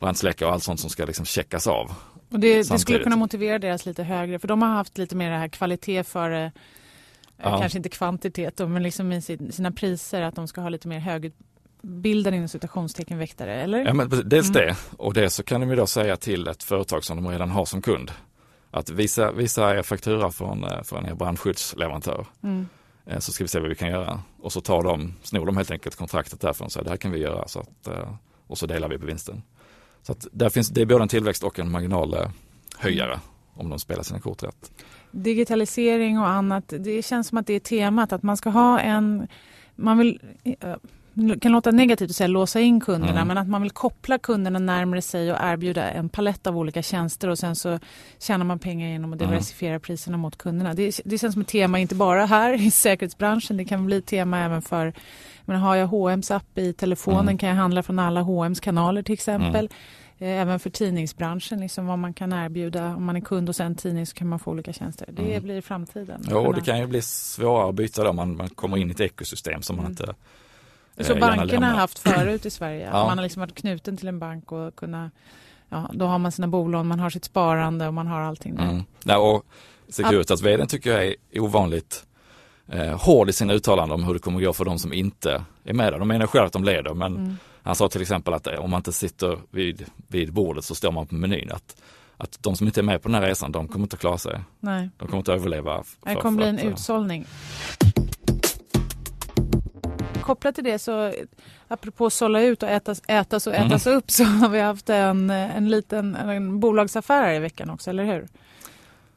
brandsläckare 0.00 0.48
och 0.48 0.54
allt 0.54 0.62
sånt 0.62 0.80
som 0.80 0.90
ska 0.90 1.04
liksom 1.04 1.24
checkas 1.24 1.66
av. 1.66 1.92
Och 2.30 2.40
det, 2.40 2.68
det, 2.68 2.78
skulle 2.78 2.98
kunna 2.98 3.16
motivera 3.16 3.58
deras 3.58 3.86
lite 3.86 4.02
högre, 4.02 4.38
för 4.38 4.48
de 4.48 4.62
har 4.62 4.68
haft 4.68 4.98
lite 4.98 5.16
mer 5.16 5.30
det 5.30 5.36
här 5.36 5.48
kvalitet 5.48 6.04
före 6.04 6.44
eh, 6.44 6.50
Ja. 7.42 7.58
Kanske 7.60 7.78
inte 7.78 7.88
kvantitet 7.88 8.56
då, 8.56 8.68
men 8.68 8.82
liksom 8.82 9.12
i 9.12 9.22
sina 9.22 9.72
priser 9.72 10.22
att 10.22 10.34
de 10.34 10.48
ska 10.48 10.60
ha 10.60 10.68
lite 10.68 10.88
mer 10.88 10.98
högutbildade 10.98 12.36
inom 12.36 12.48
citationstecken 12.48 13.18
väktare, 13.18 13.54
eller? 13.54 13.84
Ja, 13.84 13.94
men 13.94 14.22
dels 14.24 14.50
mm. 14.50 14.62
det 14.62 14.76
och 14.96 15.14
det 15.14 15.30
så 15.30 15.42
kan 15.42 15.60
de 15.60 15.70
ju 15.70 15.76
då 15.76 15.86
säga 15.86 16.16
till 16.16 16.48
ett 16.48 16.62
företag 16.62 17.04
som 17.04 17.16
de 17.16 17.30
redan 17.30 17.50
har 17.50 17.64
som 17.64 17.82
kund 17.82 18.10
att 18.70 18.90
visa, 18.90 19.32
visa 19.32 19.76
er 19.76 19.82
faktura 19.82 20.30
från, 20.30 20.64
eh, 20.64 20.82
från 20.82 21.06
er 21.06 21.14
brandskyddsleverantör. 21.14 22.26
Mm. 22.42 22.68
Eh, 23.08 23.18
så 23.18 23.32
ska 23.32 23.44
vi 23.44 23.48
se 23.48 23.60
vad 23.60 23.68
vi 23.68 23.74
kan 23.74 23.88
göra. 23.88 24.22
Och 24.40 24.52
så 24.52 24.60
tar 24.60 24.82
de, 24.82 25.14
snor 25.22 25.46
de 25.46 25.56
helt 25.56 25.70
enkelt 25.70 25.96
kontraktet 25.96 26.40
därifrån 26.40 26.64
och 26.64 26.72
säger 26.72 26.84
det 26.84 26.90
här 26.90 26.96
kan 26.96 27.10
vi 27.10 27.18
göra 27.18 27.48
så 27.48 27.60
att, 27.60 27.86
eh, 27.86 28.14
och 28.46 28.58
så 28.58 28.66
delar 28.66 28.88
vi 28.88 28.98
på 28.98 29.06
vinsten. 29.06 29.42
Så 30.02 30.12
att 30.12 30.26
där 30.32 30.48
finns, 30.48 30.68
det 30.68 30.80
är 30.80 30.86
både 30.86 31.02
en 31.02 31.08
tillväxt 31.08 31.44
och 31.44 31.58
en 31.58 31.70
marginalhöjare 31.70 33.20
om 33.54 33.70
de 33.70 33.78
spelar 33.78 34.02
sina 34.02 34.20
kort 34.20 34.42
rätt. 34.42 34.72
Digitalisering 35.10 36.18
och 36.18 36.28
annat, 36.28 36.72
det 36.78 37.04
känns 37.04 37.28
som 37.28 37.38
att 37.38 37.46
det 37.46 37.54
är 37.54 37.60
temat 37.60 38.12
att 38.12 38.22
man 38.22 38.36
ska 38.36 38.50
ha 38.50 38.80
en, 38.80 39.28
man 39.76 39.98
vill 39.98 40.20
eh, 40.44 40.76
kan 41.40 41.52
låta 41.52 41.70
negativt 41.70 42.10
att 42.10 42.16
säga 42.16 42.28
låsa 42.28 42.60
in 42.60 42.80
kunderna 42.80 43.12
mm. 43.12 43.28
men 43.28 43.38
att 43.38 43.48
man 43.48 43.62
vill 43.62 43.70
koppla 43.70 44.18
kunderna 44.18 44.58
närmare 44.58 45.02
sig 45.02 45.32
och 45.32 45.38
erbjuda 45.40 45.90
en 45.90 46.08
palett 46.08 46.46
av 46.46 46.58
olika 46.58 46.82
tjänster 46.82 47.28
och 47.28 47.38
sen 47.38 47.56
så 47.56 47.78
tjänar 48.18 48.44
man 48.44 48.58
pengar 48.58 48.88
genom 48.88 49.12
att 49.12 49.18
diversifiera 49.18 49.72
mm. 49.72 49.80
priserna 49.80 50.16
mot 50.16 50.38
kunderna. 50.38 50.74
Det, 50.74 51.00
det 51.04 51.18
känns 51.18 51.32
som 51.32 51.42
ett 51.42 51.48
tema 51.48 51.78
inte 51.78 51.94
bara 51.94 52.26
här 52.26 52.66
i 52.66 52.70
säkerhetsbranschen, 52.70 53.56
det 53.56 53.64
kan 53.64 53.86
bli 53.86 53.98
ett 53.98 54.06
tema 54.06 54.38
även 54.38 54.62
för 54.62 54.92
men 55.48 55.60
har 55.60 55.76
jag 55.76 55.86
H&M's 55.86 56.34
app 56.34 56.58
i 56.58 56.72
telefonen 56.72 57.20
mm. 57.20 57.38
kan 57.38 57.48
jag 57.48 57.56
handla 57.56 57.82
från 57.82 57.98
alla 57.98 58.20
H&M's 58.20 58.60
kanaler 58.60 59.02
till 59.02 59.12
exempel. 59.12 59.64
Mm. 59.64 60.38
Även 60.40 60.60
för 60.60 60.70
tidningsbranschen, 60.70 61.60
liksom 61.60 61.86
vad 61.86 61.98
man 61.98 62.14
kan 62.14 62.32
erbjuda. 62.32 62.94
Om 62.96 63.04
man 63.04 63.16
är 63.16 63.20
kund 63.20 63.48
hos 63.48 63.60
en 63.60 63.74
tidning 63.74 64.06
så 64.06 64.14
kan 64.14 64.28
man 64.28 64.38
få 64.38 64.50
olika 64.50 64.72
tjänster. 64.72 65.08
Det 65.12 65.22
mm. 65.22 65.42
blir 65.42 65.60
framtiden. 65.60 66.22
Ja, 66.30 66.38
och 66.38 66.54
det 66.54 66.60
kan 66.60 66.78
ju 66.78 66.86
bli 66.86 67.02
svårare 67.02 67.68
att 67.68 67.74
byta 67.74 68.04
då. 68.04 68.12
Man, 68.12 68.36
man 68.36 68.48
kommer 68.48 68.76
in 68.76 68.88
i 68.88 68.90
ett 68.90 69.00
ekosystem 69.00 69.62
som 69.62 69.76
man 69.76 69.84
mm. 69.84 69.92
inte 69.92 70.14
Så 71.00 71.12
eh, 71.12 71.20
bankerna 71.20 71.70
har 71.70 71.78
haft 71.78 71.98
förut 71.98 72.46
i 72.46 72.50
Sverige. 72.50 72.84
ja. 72.92 73.06
Man 73.06 73.18
har 73.18 73.22
liksom 73.22 73.40
varit 73.40 73.54
knuten 73.54 73.96
till 73.96 74.08
en 74.08 74.18
bank 74.18 74.52
och 74.52 74.76
kunna 74.76 75.10
Ja, 75.68 75.90
då 75.92 76.06
har 76.06 76.18
man 76.18 76.32
sina 76.32 76.48
bolån, 76.48 76.86
man 76.86 77.00
har 77.00 77.10
sitt 77.10 77.24
sparande 77.24 77.86
och 77.86 77.94
man 77.94 78.06
har 78.06 78.20
allting. 78.20 78.56
Mm. 78.58 78.82
Ja, 79.04 79.18
och 79.18 79.44
Securitas-vdn 79.88 80.66
tycker 80.66 80.90
jag 80.90 81.06
är 81.06 81.40
ovanligt 81.40 82.06
eh, 82.68 83.00
hård 83.00 83.28
i 83.28 83.32
sina 83.32 83.52
uttalanden 83.52 84.00
om 84.00 84.04
hur 84.04 84.14
det 84.14 84.20
kommer 84.20 84.38
att 84.38 84.44
gå 84.44 84.52
för 84.52 84.64
de 84.64 84.78
som 84.78 84.92
inte 84.92 85.44
är 85.64 85.74
med 85.74 85.92
där. 85.92 85.98
De 85.98 86.08
menar 86.08 86.26
själva 86.26 86.46
att 86.46 86.52
de 86.52 86.64
leder 86.64 86.94
men 86.94 87.16
mm. 87.16 87.36
han 87.62 87.74
sa 87.74 87.88
till 87.88 88.02
exempel 88.02 88.34
att 88.34 88.46
om 88.46 88.70
man 88.70 88.78
inte 88.78 88.92
sitter 88.92 89.38
vid, 89.50 89.86
vid 90.08 90.32
bordet 90.32 90.64
så 90.64 90.74
står 90.74 90.92
man 90.92 91.06
på 91.06 91.14
menyn. 91.14 91.52
Att, 91.52 91.82
att 92.16 92.38
de 92.40 92.56
som 92.56 92.66
inte 92.66 92.80
är 92.80 92.82
med 92.82 93.02
på 93.02 93.08
den 93.08 93.14
här 93.14 93.28
resan, 93.28 93.52
de 93.52 93.68
kommer 93.68 93.84
inte 93.84 93.94
att 93.94 94.00
klara 94.00 94.18
sig. 94.18 94.40
Nej. 94.60 94.90
De 94.96 95.08
kommer 95.08 95.18
inte 95.18 95.32
att 95.32 95.38
överleva. 95.38 95.82
För, 95.82 96.14
det 96.14 96.20
kommer 96.20 96.36
bli 96.36 96.48
en 96.48 96.58
att, 96.58 96.64
utsållning. 96.64 97.26
Kopplat 100.28 100.54
till 100.54 100.64
det 100.64 100.78
så, 100.78 101.12
apropå 101.68 102.10
sålla 102.10 102.42
ut 102.42 102.62
och 102.62 102.68
ätas, 102.68 103.02
ätas 103.06 103.46
och 103.46 103.54
ätas 103.54 103.86
mm. 103.86 103.98
upp 103.98 104.10
så 104.10 104.24
har 104.24 104.48
vi 104.48 104.60
haft 104.60 104.90
en, 104.90 105.30
en 105.30 105.68
liten 105.68 106.16
en 106.16 106.60
bolagsaffär 106.60 107.22
här 107.22 107.34
i 107.34 107.38
veckan 107.38 107.70
också, 107.70 107.90
eller 107.90 108.04
hur? 108.04 108.28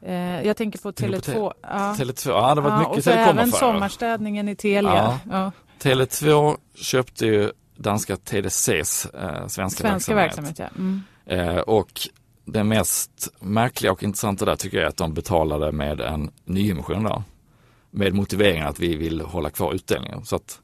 Eh, 0.02 0.46
jag 0.46 0.56
tänker 0.56 0.78
på 0.78 0.92
Tele2. 0.92 1.52
Ja. 1.62 1.68
Tele2, 1.98 2.28
ja 2.28 2.54
det 2.54 2.60
var 2.60 2.70
ja, 2.70 2.78
mycket 2.78 2.96
Och 2.96 3.04
så 3.04 3.10
även 3.10 3.52
sommarstädningen 3.52 4.48
i 4.48 4.56
Telia. 4.56 4.94
Ja. 4.94 5.18
Ja. 5.30 5.52
Tele2 5.80 6.56
köpte 6.74 7.26
ju 7.26 7.52
danska 7.76 8.16
TDCs 8.16 9.06
eh, 9.06 9.46
svenska, 9.46 9.88
svenska 9.88 10.14
verksamhet. 10.14 10.14
verksamhet 10.14 10.58
ja. 10.58 10.68
mm. 10.76 11.02
eh, 11.26 11.56
och 11.56 12.00
det 12.44 12.64
mest 12.64 13.28
märkliga 13.40 13.92
och 13.92 14.02
intressanta 14.02 14.44
där 14.44 14.56
tycker 14.56 14.76
jag 14.76 14.84
är 14.84 14.88
att 14.88 14.96
de 14.96 15.14
betalade 15.14 15.72
med 15.72 16.00
en 16.00 16.30
nyemission 16.44 17.04
där. 17.04 17.22
Med 17.90 18.14
motiveringen 18.14 18.66
att 18.66 18.80
vi 18.80 18.96
vill 18.96 19.20
hålla 19.20 19.50
kvar 19.50 19.74
utdelningen. 19.74 20.24
Så 20.24 20.36
att 20.36 20.60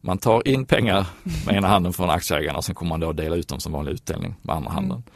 man 0.00 0.18
tar 0.18 0.48
in 0.48 0.66
pengar 0.66 1.06
med 1.46 1.54
ena 1.54 1.68
handen 1.68 1.92
från 1.92 2.10
aktieägarna 2.10 2.58
och 2.58 2.64
sen 2.64 2.74
kommer 2.74 2.88
man 2.88 3.00
då 3.00 3.12
dela 3.12 3.36
ut 3.36 3.48
dem 3.48 3.60
som 3.60 3.72
vanlig 3.72 3.92
utdelning 3.92 4.34
med 4.42 4.56
andra 4.56 4.70
handen. 4.70 5.02
Mm. 5.02 5.06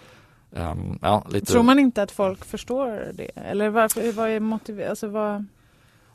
Um, 0.52 0.98
ja, 1.02 1.24
lite... 1.30 1.52
Tror 1.52 1.62
man 1.62 1.78
inte 1.78 2.02
att 2.02 2.10
folk 2.10 2.44
förstår 2.44 3.12
det? 3.14 3.30
Eller 3.34 3.68
varför, 3.68 4.12
vad 4.12 4.30
är 4.30 4.40
motivet? 4.40 4.90
Alltså 4.90 5.08
vad... 5.08 5.44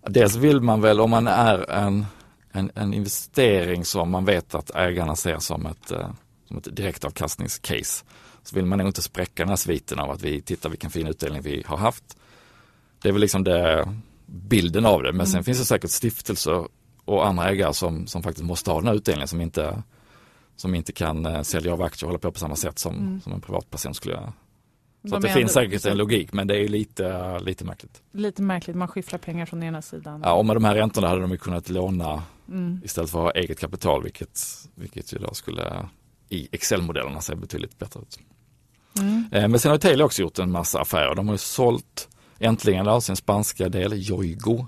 Dels 0.07 0.35
vill 0.35 0.61
man 0.61 0.81
väl 0.81 0.99
om 0.99 1.09
man 1.09 1.27
är 1.27 1.71
en, 1.71 2.05
en, 2.51 2.71
en 2.75 2.93
investering 2.93 3.85
som 3.85 4.11
man 4.11 4.25
vet 4.25 4.55
att 4.55 4.75
ägarna 4.75 5.15
ser 5.15 5.37
som 5.39 5.65
ett, 5.65 5.91
uh, 5.91 6.07
som 6.47 6.57
ett 6.57 6.75
direktavkastningscase 6.75 8.05
så 8.43 8.55
vill 8.55 8.65
man 8.65 8.77
nog 8.77 8.87
inte 8.87 9.01
spräcka 9.01 9.43
den 9.43 9.49
här 9.49 9.55
sviten 9.55 9.99
av 9.99 10.11
att 10.11 10.21
vi 10.21 10.41
tittar 10.41 10.69
vilken 10.69 10.89
fin 10.89 11.07
utdelning 11.07 11.41
vi 11.41 11.63
har 11.65 11.77
haft. 11.77 12.17
Det 13.01 13.09
är 13.09 13.13
väl 13.13 13.21
liksom 13.21 13.43
det, 13.43 13.87
bilden 14.25 14.85
av 14.85 15.03
det 15.03 15.11
men 15.11 15.15
mm. 15.15 15.25
sen 15.25 15.43
finns 15.43 15.59
det 15.59 15.65
säkert 15.65 15.91
stiftelser 15.91 16.67
och 17.05 17.27
andra 17.27 17.49
ägare 17.49 17.73
som, 17.73 18.07
som 18.07 18.23
faktiskt 18.23 18.45
måste 18.45 18.71
ha 18.71 18.79
den 18.79 18.87
här 18.87 18.95
utdelningen 18.95 19.27
som 19.27 19.41
inte 19.41 19.83
som 20.55 20.75
inte 20.75 20.91
kan 20.91 21.25
eh, 21.25 21.41
sälja 21.41 21.73
av 21.73 21.81
aktier 21.81 22.07
och 22.07 22.09
hålla 22.09 22.19
på 22.19 22.31
på 22.31 22.39
samma 22.39 22.55
sätt 22.55 22.79
som, 22.79 22.95
mm. 22.95 23.21
som 23.21 23.33
en 23.33 23.41
privatperson 23.41 23.93
skulle 23.93 24.13
göra. 24.13 24.33
Så 25.03 25.09
De 25.09 25.21
det 25.21 25.33
finns 25.33 25.53
säkert 25.53 25.85
en 25.85 25.97
logik 25.97 26.33
men 26.33 26.47
det 26.47 26.57
är 26.57 26.67
lite, 26.67 27.39
lite 27.39 27.65
märkligt. 27.65 28.01
Lite 28.11 28.41
märkligt, 28.41 28.75
man 28.75 28.87
skiffrar 28.87 29.19
pengar 29.19 29.45
från 29.45 29.63
ena 29.63 29.81
sidan. 29.81 30.21
Ja 30.23 30.33
och 30.33 30.45
med 30.45 30.55
de 30.55 30.63
här 30.63 30.75
räntorna 30.75 31.07
hade 31.07 31.21
de 31.21 31.31
ju 31.31 31.37
kunnat 31.37 31.69
låna 31.69 32.23
mm. 32.49 32.81
istället 32.83 33.09
för 33.09 33.19
att 33.19 33.35
ha 33.35 33.41
eget 33.41 33.59
kapital 33.59 34.03
vilket, 34.03 34.41
vilket 34.75 35.13
ju 35.13 35.17
då 35.17 35.33
skulle 35.33 35.89
i 36.29 36.47
Excel-modellerna 36.51 37.21
se 37.21 37.35
betydligt 37.35 37.79
bättre 37.79 37.99
ut. 37.99 38.19
Mm. 38.99 39.25
Eh, 39.31 39.47
men 39.47 39.59
sen 39.59 39.71
har 39.71 39.77
Telia 39.77 40.05
också 40.05 40.21
gjort 40.21 40.39
en 40.39 40.51
massa 40.51 40.81
affärer. 40.81 41.15
De 41.15 41.27
har 41.27 41.33
ju 41.33 41.37
sålt 41.37 42.09
äntligen 42.39 42.85
då, 42.85 43.01
sin 43.01 43.15
spanska 43.15 43.69
del, 43.69 43.93
Yoigo, 43.93 44.67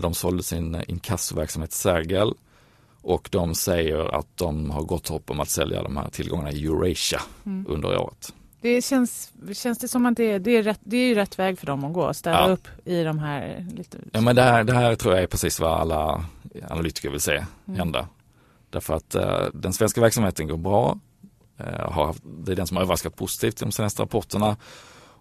de 0.00 0.14
sålde 0.14 0.42
sin 0.42 0.82
inkassoverksamhet 0.88 1.72
Sergel 1.72 2.34
och 3.02 3.28
de 3.32 3.54
säger 3.54 4.14
att 4.18 4.26
de 4.34 4.70
har 4.70 4.82
gott 4.82 5.08
hopp 5.08 5.30
om 5.30 5.40
att 5.40 5.50
sälja 5.50 5.82
de 5.82 5.96
här 5.96 6.08
tillgångarna 6.08 6.52
i 6.52 6.66
Eurasia 6.66 7.20
mm. 7.46 7.66
under 7.68 7.98
året. 7.98 8.32
Det 8.60 8.84
känns, 8.84 9.32
känns 9.52 9.78
det 9.78 9.88
som 9.88 10.06
att 10.06 10.16
det, 10.16 10.38
det, 10.38 10.56
är, 10.56 10.62
rätt, 10.62 10.80
det 10.84 10.96
är 10.96 11.14
rätt 11.14 11.38
väg 11.38 11.58
för 11.58 11.66
dem 11.66 11.84
att 11.84 11.92
gå, 11.92 12.14
ställa 12.14 12.48
ja. 12.48 12.52
upp 12.52 12.68
i 12.84 13.02
de 13.02 13.18
här... 13.18 13.66
Lite... 13.76 13.98
Ja 14.12 14.20
men 14.20 14.36
det 14.36 14.42
här, 14.42 14.64
det 14.64 14.72
här 14.72 14.94
tror 14.94 15.14
jag 15.14 15.22
är 15.22 15.26
precis 15.26 15.60
vad 15.60 15.80
alla 15.80 16.24
analytiker 16.68 17.10
vill 17.10 17.20
se 17.20 17.44
mm. 17.66 17.78
hända. 17.78 18.08
Därför 18.70 18.94
att 18.94 19.14
eh, 19.14 19.44
den 19.54 19.72
svenska 19.72 20.00
verksamheten 20.00 20.48
går 20.48 20.56
bra. 20.56 20.98
Eh, 21.58 21.92
har, 21.92 22.14
det 22.22 22.52
är 22.52 22.56
den 22.56 22.66
som 22.66 22.76
har 22.76 22.84
överraskat 22.84 23.16
positivt 23.16 23.62
i 23.62 23.64
de 23.64 23.72
senaste 23.72 24.02
rapporterna 24.02 24.56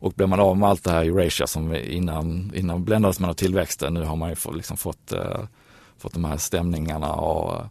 och 0.06 0.14
blir 0.14 0.28
man 0.28 0.40
av 0.40 0.58
med 0.58 0.70
allt 0.70 0.84
det 0.84 0.92
här 0.92 1.06
Eurasia 1.06 1.48
som 1.48 1.76
innan, 1.76 2.52
innan 2.56 2.84
bländades 2.84 3.20
man 3.20 3.30
av 3.30 3.34
tillväxten, 3.34 3.94
nu 3.94 4.04
har 4.04 4.16
man 4.16 4.30
ju 4.30 4.54
liksom 4.54 4.78
fått, 4.78 5.12
eh, 5.12 5.40
fått 5.98 6.14
de 6.14 6.26
här 6.26 6.38
stämningarna 6.38 7.14
och, 7.14 7.62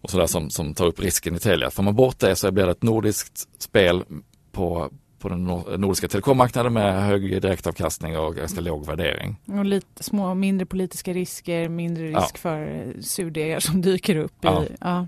och 0.00 0.10
sådär 0.10 0.26
som, 0.26 0.50
som 0.50 0.74
tar 0.74 0.86
upp 0.86 1.00
risken 1.00 1.34
i 1.34 1.38
Telia. 1.38 1.70
Får 1.70 1.82
man 1.82 1.94
bort 1.94 2.18
det 2.18 2.36
så 2.36 2.52
blir 2.52 2.64
det 2.64 2.70
ett 2.70 2.82
nordiskt 2.82 3.62
spel 3.62 4.04
på, 4.52 4.90
på 5.18 5.28
den 5.28 5.44
nordiska 5.44 6.08
telekommarknaden 6.08 6.72
med 6.72 7.02
hög 7.02 7.42
direktavkastning 7.42 8.18
och 8.18 8.34
ganska 8.34 8.60
låg 8.60 8.86
värdering. 8.86 9.36
Och 9.46 9.64
lite 9.64 10.02
små, 10.02 10.34
mindre 10.34 10.66
politiska 10.66 11.12
risker, 11.12 11.68
mindre 11.68 12.04
risk 12.04 12.34
ja. 12.34 12.38
för 12.38 12.92
surdegar 13.00 13.60
som 13.60 13.82
dyker 13.82 14.16
upp. 14.16 14.44
I, 14.44 14.46
ja. 14.46 14.64
ja. 14.80 15.06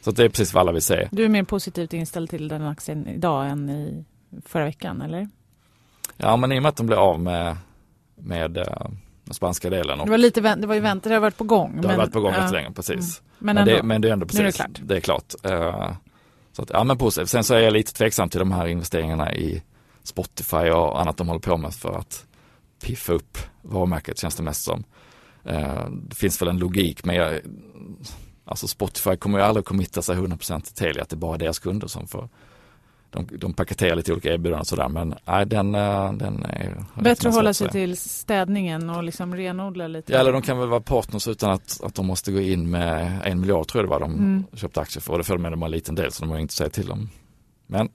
Så 0.00 0.10
det 0.10 0.24
är 0.24 0.28
precis 0.28 0.54
vad 0.54 0.60
alla 0.60 0.72
vill 0.72 0.82
se. 0.82 1.08
Du 1.12 1.24
är 1.24 1.28
mer 1.28 1.44
positivt 1.44 1.92
inställd 1.92 2.30
till 2.30 2.48
den 2.48 2.62
aktien 2.62 3.08
idag 3.08 3.50
än 3.50 3.70
i 3.70 4.04
förra 4.44 4.64
veckan, 4.64 5.02
eller? 5.02 5.28
Ja, 6.16 6.36
men 6.36 6.52
i 6.52 6.58
och 6.58 6.62
med 6.62 6.68
att 6.68 6.76
de 6.76 6.86
blev 6.86 6.98
av 6.98 7.20
med, 7.20 7.56
med 8.16 8.58
uh, 8.58 8.64
den 9.24 9.34
spanska 9.34 9.70
delen. 9.70 10.00
Och, 10.00 10.06
det 10.06 10.10
var 10.10 10.18
lite 10.18 10.54
det 10.56 10.66
var 10.66 10.74
ju 10.74 10.80
väntat, 10.80 11.10
det 11.10 11.14
har 11.14 11.20
varit 11.20 11.36
på 11.36 11.44
gång. 11.44 11.80
Det 11.80 11.88
har 11.88 11.96
varit 11.96 12.12
på 12.12 12.20
gång 12.20 12.32
ja. 12.32 12.50
länge, 12.50 12.70
precis. 12.70 13.20
Mm. 13.20 13.24
Men, 13.38 13.54
men, 13.54 13.66
det, 13.66 13.82
men, 13.82 14.00
det, 14.00 14.08
är 14.08 14.12
ändå 14.12 14.26
precis. 14.26 14.40
Är 14.40 14.44
det 14.44 14.52
klart. 14.52 14.80
Det 14.82 14.96
är 14.96 15.00
klart. 15.00 15.34
Uh, 15.46 15.92
så 16.52 16.62
att, 16.62 16.70
ja 16.70 16.84
men 16.84 16.98
positivt. 16.98 17.30
Sen 17.30 17.44
så 17.44 17.54
är 17.54 17.60
jag 17.60 17.72
lite 17.72 17.92
tveksam 17.92 18.28
till 18.28 18.38
de 18.38 18.52
här 18.52 18.66
investeringarna 18.66 19.34
i 19.34 19.62
Spotify 20.02 20.70
och 20.70 21.00
annat 21.00 21.16
de 21.16 21.28
håller 21.28 21.40
på 21.40 21.56
med 21.56 21.74
för 21.74 21.98
att 21.98 22.26
piffa 22.82 23.12
upp 23.12 23.38
varumärket 23.62 24.18
känns 24.18 24.34
det 24.34 24.42
mest 24.42 24.64
som. 24.64 24.84
Uh, 25.50 25.90
det 25.90 26.16
finns 26.16 26.42
väl 26.42 26.48
en 26.48 26.58
logik 26.58 27.04
men 27.04 27.16
jag, 27.16 27.40
alltså 28.44 28.68
Spotify 28.68 29.16
kommer 29.16 29.38
ju 29.38 29.44
aldrig 29.44 29.64
committa 29.64 30.02
sig 30.02 30.16
100% 30.16 30.60
till 30.60 30.74
Telia 30.74 31.02
att 31.02 31.08
det 31.08 31.14
är 31.14 31.18
bara 31.18 31.38
deras 31.38 31.58
kunder 31.58 31.86
som 31.86 32.06
får 32.06 32.28
de, 33.14 33.28
de 33.38 33.54
paketerar 33.54 33.96
lite 33.96 34.12
olika 34.12 34.32
erbjudanden 34.32 34.60
och 34.60 34.66
sådär 34.66 34.88
men 34.88 35.14
nej 35.24 35.46
den, 35.46 35.74
eh, 35.74 36.12
den 36.12 36.44
är 36.44 36.84
Bättre 36.94 37.28
att 37.28 37.34
hålla 37.34 37.54
sig 37.54 37.68
till 37.68 37.96
städningen 37.96 38.90
och 38.90 39.04
liksom 39.04 39.36
renodla 39.36 39.88
lite. 39.88 40.12
Ja 40.12 40.18
eller 40.18 40.32
de 40.32 40.42
kan 40.42 40.58
väl 40.58 40.68
vara 40.68 40.80
partners 40.80 41.28
utan 41.28 41.50
att, 41.50 41.80
att 41.82 41.94
de 41.94 42.06
måste 42.06 42.32
gå 42.32 42.40
in 42.40 42.70
med 42.70 43.20
en 43.24 43.40
miljard 43.40 43.68
tror 43.68 43.82
jag 43.82 43.88
det 43.88 43.90
var 43.90 44.00
de 44.00 44.14
mm. 44.14 44.44
köpte 44.52 44.80
aktier 44.80 45.02
för 45.02 45.12
och 45.12 45.18
det 45.18 45.24
följer 45.24 45.42
med 45.42 45.52
dem 45.52 45.62
en 45.62 45.70
liten 45.70 45.94
del 45.94 46.12
så 46.12 46.24
de 46.24 46.30
har 46.30 46.38
inte 46.38 46.54
säga 46.54 46.70
till 46.70 46.86
dem. 46.86 47.08
Men 47.66 47.88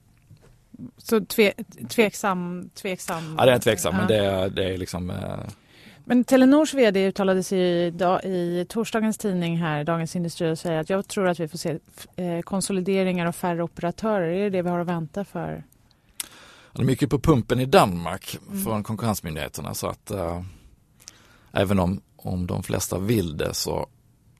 så 0.98 1.26
tve, 1.26 1.54
tveksam, 1.90 2.70
tveksam? 2.70 3.36
Ja 3.38 3.46
det 3.46 3.52
är 3.52 3.60
tveksam 3.60 3.94
ja. 3.94 4.00
men 4.00 4.08
det 4.08 4.18
är, 4.18 4.50
det 4.50 4.74
är 4.74 4.78
liksom 4.78 5.10
eh, 5.10 5.40
men 6.10 6.24
Telenors 6.24 6.74
vd 6.74 7.08
uttalade 7.08 7.44
sig 7.44 7.60
i, 7.60 7.94
i 8.24 8.66
torsdagens 8.70 9.18
tidning 9.18 9.58
här, 9.58 9.84
Dagens 9.84 10.16
Industri, 10.16 10.51
och 10.51 10.60
säger 10.60 10.80
att 10.80 10.89
jag 10.89 11.08
tror 11.08 11.28
att 11.28 11.39
vi 11.39 11.48
får 11.48 11.58
se 11.58 11.80
eh, 12.16 12.42
konsolideringar 12.42 13.25
och 13.25 13.36
färre 13.36 13.63
operatörer. 13.63 14.28
Är 14.28 14.44
det 14.44 14.50
det 14.50 14.62
vi 14.62 14.70
har 14.70 14.80
att 14.80 14.88
vänta 14.88 15.25
för? 15.25 15.63
Det 16.74 16.82
är 16.82 16.86
mycket 16.86 17.10
på 17.10 17.20
pumpen 17.20 17.60
i 17.60 17.66
Danmark 17.66 18.38
mm. 18.48 18.63
från 18.63 18.84
konkurrensmyndigheterna 18.84 19.74
så 19.74 19.88
att 19.88 20.12
äh, 20.12 20.42
även 21.51 21.80
om, 21.80 22.01
om 22.16 22.48
de 22.48 22.63
flesta 22.63 23.00
vill 23.00 23.38
det 23.38 23.54
så, 23.54 23.88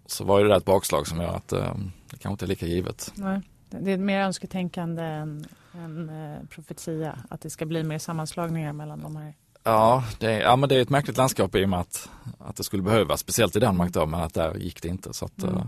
så 0.06 0.24
var 0.24 0.44
det 0.44 0.56
ett 0.56 0.66
bakslag 0.66 1.08
som 1.08 1.22
gör 1.22 1.36
att 1.36 1.54
äh, 1.54 1.76
det 2.12 2.18
kanske 2.18 2.30
inte 2.30 2.46
är 2.46 2.48
lika 2.48 2.66
givet. 2.66 3.12
Nej. 3.16 3.42
Det 3.70 3.92
är 3.92 3.98
mer 3.98 4.22
önsketänkande 4.22 5.04
än, 5.04 5.46
än 5.74 6.10
äh, 6.10 6.48
profetia, 6.50 7.20
att 7.30 7.42
det 7.42 7.50
ska 7.50 7.66
bli 7.66 7.84
mer 7.84 8.00
sammanslagningar 8.00 8.74
mellan 8.74 9.02
de 9.02 9.16
här 9.16 9.34
Ja, 9.64 10.04
det 10.20 10.32
ja, 10.32 10.56
men 10.56 10.70
det 10.70 10.76
är 10.76 10.82
ett 10.82 10.90
märkligt 10.90 11.18
landskap 11.18 11.56
i 11.56 11.66
och 11.66 11.70
med 11.70 11.80
att, 11.80 12.10
att 12.40 12.56
det 12.56 12.64
skulle 12.64 12.84
behövas, 12.84 13.20
speciellt 13.20 13.56
i 13.56 13.60
Danmark 13.60 13.94
då, 13.94 14.06
men 14.06 14.20
att 14.20 14.34
där 14.34 14.56
gick 14.56 14.82
det 14.82 14.88
inte. 14.88 15.14
Så 15.14 15.26
att, 15.26 15.44
mm. 15.44 15.56
Uh, 15.56 15.66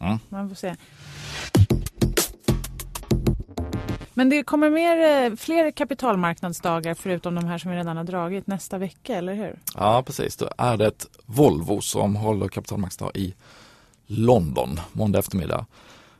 mm. 0.00 0.18
Man 0.28 0.48
får 0.48 0.56
se. 0.56 0.74
Men 4.14 4.28
det 4.28 4.42
kommer 4.42 4.70
mer, 4.70 5.26
eh, 5.26 5.36
fler 5.36 5.70
kapitalmarknadsdagar 5.70 6.94
förutom 6.94 7.34
de 7.34 7.44
här 7.44 7.58
som 7.58 7.70
vi 7.70 7.76
redan 7.76 7.96
har 7.96 8.04
dragit 8.04 8.46
nästa 8.46 8.78
vecka, 8.78 9.16
eller 9.16 9.34
hur? 9.34 9.58
Ja, 9.74 10.02
precis. 10.06 10.36
Då 10.36 10.48
är 10.58 10.76
det 10.76 10.86
ett 10.86 11.06
Volvo 11.26 11.80
som 11.80 12.16
håller 12.16 12.48
kapitalmarknadsdag 12.48 13.10
i 13.14 13.34
London 14.06 14.80
måndag 14.92 15.18
eftermiddag. 15.18 15.66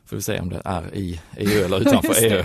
Får 0.05 0.15
vi 0.15 0.21
se 0.21 0.39
om 0.39 0.49
det 0.49 0.61
är 0.65 0.95
i 0.95 1.21
EU 1.37 1.65
eller 1.65 1.79
utanför 1.87 2.25
EU. 2.25 2.43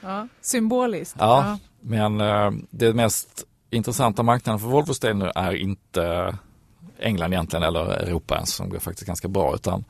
Ja, 0.00 0.28
symboliskt. 0.40 1.16
Ja, 1.18 1.46
ja. 1.46 1.58
men 1.80 2.20
uh, 2.20 2.52
det 2.70 2.94
mest 2.94 3.46
intressanta 3.74 4.22
marknaden 4.22 4.60
för 4.60 4.68
Volvos 4.68 5.00
del 5.00 5.16
nu 5.16 5.30
är 5.34 5.52
inte 5.54 6.34
England 6.98 7.32
egentligen 7.32 7.62
eller 7.62 7.80
Europa 7.80 8.34
ens 8.34 8.54
som 8.54 8.68
går 8.68 8.78
faktiskt 8.78 9.06
ganska 9.06 9.28
bra 9.28 9.54
utan 9.54 9.84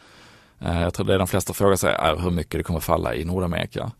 eh, 0.60 0.82
jag 0.82 0.94
tror 0.94 1.06
det 1.06 1.18
de 1.18 1.26
flesta 1.26 1.52
frågar 1.52 1.76
sig 1.76 1.94
är 1.94 2.16
hur 2.16 2.30
mycket 2.30 2.58
det 2.58 2.62
kommer 2.62 2.80
falla 2.80 3.14
i 3.14 3.24
Nordamerika 3.24 3.92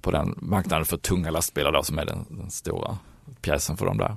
på 0.00 0.10
den 0.10 0.34
marknaden 0.36 0.84
för 0.84 0.96
tunga 0.96 1.30
lastbilar 1.30 1.72
då 1.72 1.82
som 1.82 1.98
är 1.98 2.04
den, 2.04 2.26
den 2.28 2.50
stora 2.50 2.98
pjäsen 3.40 3.76
för 3.76 3.86
dem 3.86 3.98
där. 3.98 4.16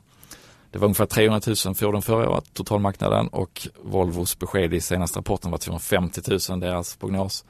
Det 0.71 0.79
var 0.79 0.85
ungefär 0.85 1.05
300 1.05 1.41
000 1.65 1.75
fordon 1.75 2.01
förra 2.01 2.29
året, 2.29 2.53
totalmarknaden 2.53 3.27
och 3.27 3.67
Volvos 3.83 4.39
besked 4.39 4.73
i 4.73 4.81
senaste 4.81 5.19
rapporten 5.19 5.51
var 5.51 5.57
250 5.57 6.21
000, 6.49 6.59
deras 6.59 6.95
prognos. 6.95 7.45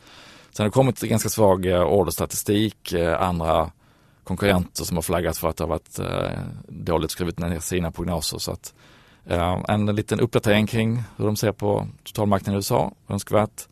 Sen 0.51 0.63
har 0.63 0.65
det 0.65 0.73
kommit 0.73 1.01
ganska 1.01 1.29
svag 1.29 1.65
eh, 1.65 1.81
orderstatistik, 1.81 2.93
eh, 2.93 3.21
andra 3.21 3.71
konkurrenter 4.23 4.83
som 4.83 4.97
har 4.97 5.01
flaggat 5.01 5.37
för 5.37 5.49
att 5.49 5.57
det 5.57 5.63
har 5.63 5.69
varit 5.69 5.99
eh, 5.99 6.39
dåligt 6.67 7.11
skrivit 7.11 7.39
ner 7.39 7.59
sina 7.59 7.91
prognoser. 7.91 8.37
Så 8.37 8.51
att, 8.51 8.73
eh, 9.25 9.63
en 9.67 9.85
liten 9.85 10.19
uppdatering 10.19 10.67
kring 10.67 11.03
hur 11.17 11.25
de 11.25 11.35
ser 11.35 11.51
på 11.51 11.87
totalmarknaden 12.03 12.53
i 12.53 12.57
USA, 12.57 12.91
önskvärt. 13.07 13.67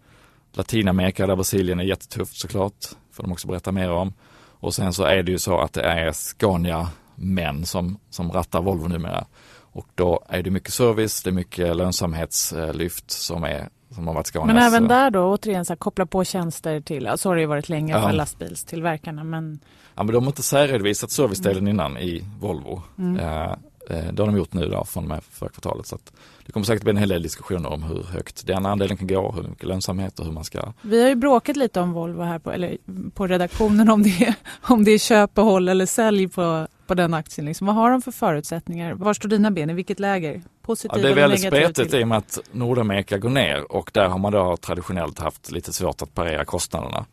Latinamerika 0.54 1.28
där 1.28 1.36
Brasilien 1.36 1.80
är 1.80 1.84
jättetufft 1.84 2.38
såklart, 2.38 2.86
får 3.12 3.24
de 3.24 3.32
också 3.32 3.48
berätta 3.48 3.72
mer 3.72 3.92
om. 3.92 4.14
Och 4.62 4.74
sen 4.74 4.94
så 4.94 5.04
är 5.04 5.24
det 5.24 5.32
ju 5.32 5.38
så 5.38 5.60
att 5.60 5.74
det 5.74 5.84
är 5.84 6.12
Scania 6.12 6.90
män 7.16 7.66
som, 7.66 8.00
som 8.10 8.32
rattar 8.32 8.62
Volvo 8.62 8.88
numera. 8.88 9.26
Och 9.72 9.88
då 9.96 10.24
är 10.30 10.44
det 10.44 10.52
mycket 10.52 10.74
service, 10.74 11.24
det 11.24 11.30
är 11.30 11.32
mycket 11.32 11.76
lönsamhetslyft 11.76 13.12
som 13.12 13.44
är 13.44 13.70
som 14.00 14.08
har 14.08 14.14
varit 14.14 14.28
Scanias. 14.28 14.48
Men 14.48 14.58
även 14.58 14.88
där 14.88 15.12
då 15.12 15.34
återigen 15.34 15.66
så 15.66 15.74
här, 15.74 15.78
koppla 15.78 16.06
på 16.06 16.24
tjänster 16.24 16.82
till, 16.82 17.04
så 17.04 17.10
alltså 17.10 17.30
har 17.30 17.36
det 17.36 17.42
ju 17.42 17.48
varit 17.48 17.70
länge 17.70 17.94
ja. 17.94 18.02
för 18.02 18.14
lastbilstillverkarna 18.14 19.24
men 19.24 19.60
Ja 19.96 20.04
men 20.04 20.14
de 20.14 20.24
har 20.24 20.32
inte 20.32 20.44
särredovisat 20.44 21.12
servicedelen 21.12 21.58
mm. 21.58 21.68
innan 21.68 21.98
i 21.98 22.24
Volvo. 22.40 22.82
Mm. 22.98 23.18
Eh, 23.18 23.52
eh, 23.90 24.14
det 24.14 24.22
har 24.22 24.28
de 24.28 24.38
gjort 24.38 24.54
nu 24.54 24.68
då 24.68 24.86
från 24.86 25.04
och 25.04 25.10
med 25.10 25.24
förra 25.24 25.50
kvartalet. 25.50 25.86
Så 25.86 25.98
det 26.46 26.52
kommer 26.52 26.66
säkert 26.66 26.84
bli 26.84 26.92
en 26.92 26.98
hel 26.98 27.10
del 27.10 27.24
diskussioner 27.24 27.70
om 27.70 27.84
hur 27.84 28.04
högt 28.04 28.48
den 28.48 28.66
andelen 28.66 28.98
kan 28.98 29.08
gå, 29.08 29.32
hur 29.32 29.44
mycket 29.44 29.68
lönsamhet 29.68 30.20
och 30.20 30.26
hur 30.26 30.32
man 30.32 30.44
ska... 30.44 30.74
Vi 30.82 31.02
har 31.02 31.10
ju 31.10 31.16
bråkat 31.16 31.56
lite 31.56 31.80
om 31.80 31.94
Volvo 31.94 32.22
här 32.22 32.40
på, 32.40 32.52
eller 32.52 32.78
på 33.14 33.28
redaktionen 33.28 33.90
om 33.90 34.04
det, 34.04 34.36
om 34.62 34.84
det 34.84 34.92
är 34.92 34.98
köp 34.98 35.38
och 35.38 35.46
håll 35.46 35.70
eller 35.70 35.86
sälj 35.86 36.28
på, 36.28 36.68
på 36.90 36.96
den 36.96 37.14
aktien. 37.14 37.46
Liksom. 37.46 37.68
Vad 37.68 37.76
har 37.76 37.92
de 37.92 38.02
för 38.02 38.12
förutsättningar? 38.12 38.94
Var 38.94 39.14
står 39.14 39.30
dina 39.30 39.52
ben? 39.52 39.70
I 39.70 39.74
vilket 39.74 40.00
läger? 40.00 40.42
Ja, 40.68 40.76
det 40.94 41.10
är 41.10 41.16
väldigt 41.16 41.42
spretigt 41.42 41.94
i 41.94 42.04
och 42.04 42.08
med 42.08 42.18
att 42.18 42.40
Nordamerika 42.52 43.18
går 43.18 43.30
ner 43.30 43.72
och 43.72 43.92
där 43.94 44.08
har 44.08 44.18
man 44.18 44.32
då 44.32 44.58
traditionellt 44.58 45.20
haft 45.20 45.52
lite 45.52 45.74
svårt 45.74 46.02
att 46.02 46.14
parera 46.14 46.46
kostnaderna. 46.46 47.06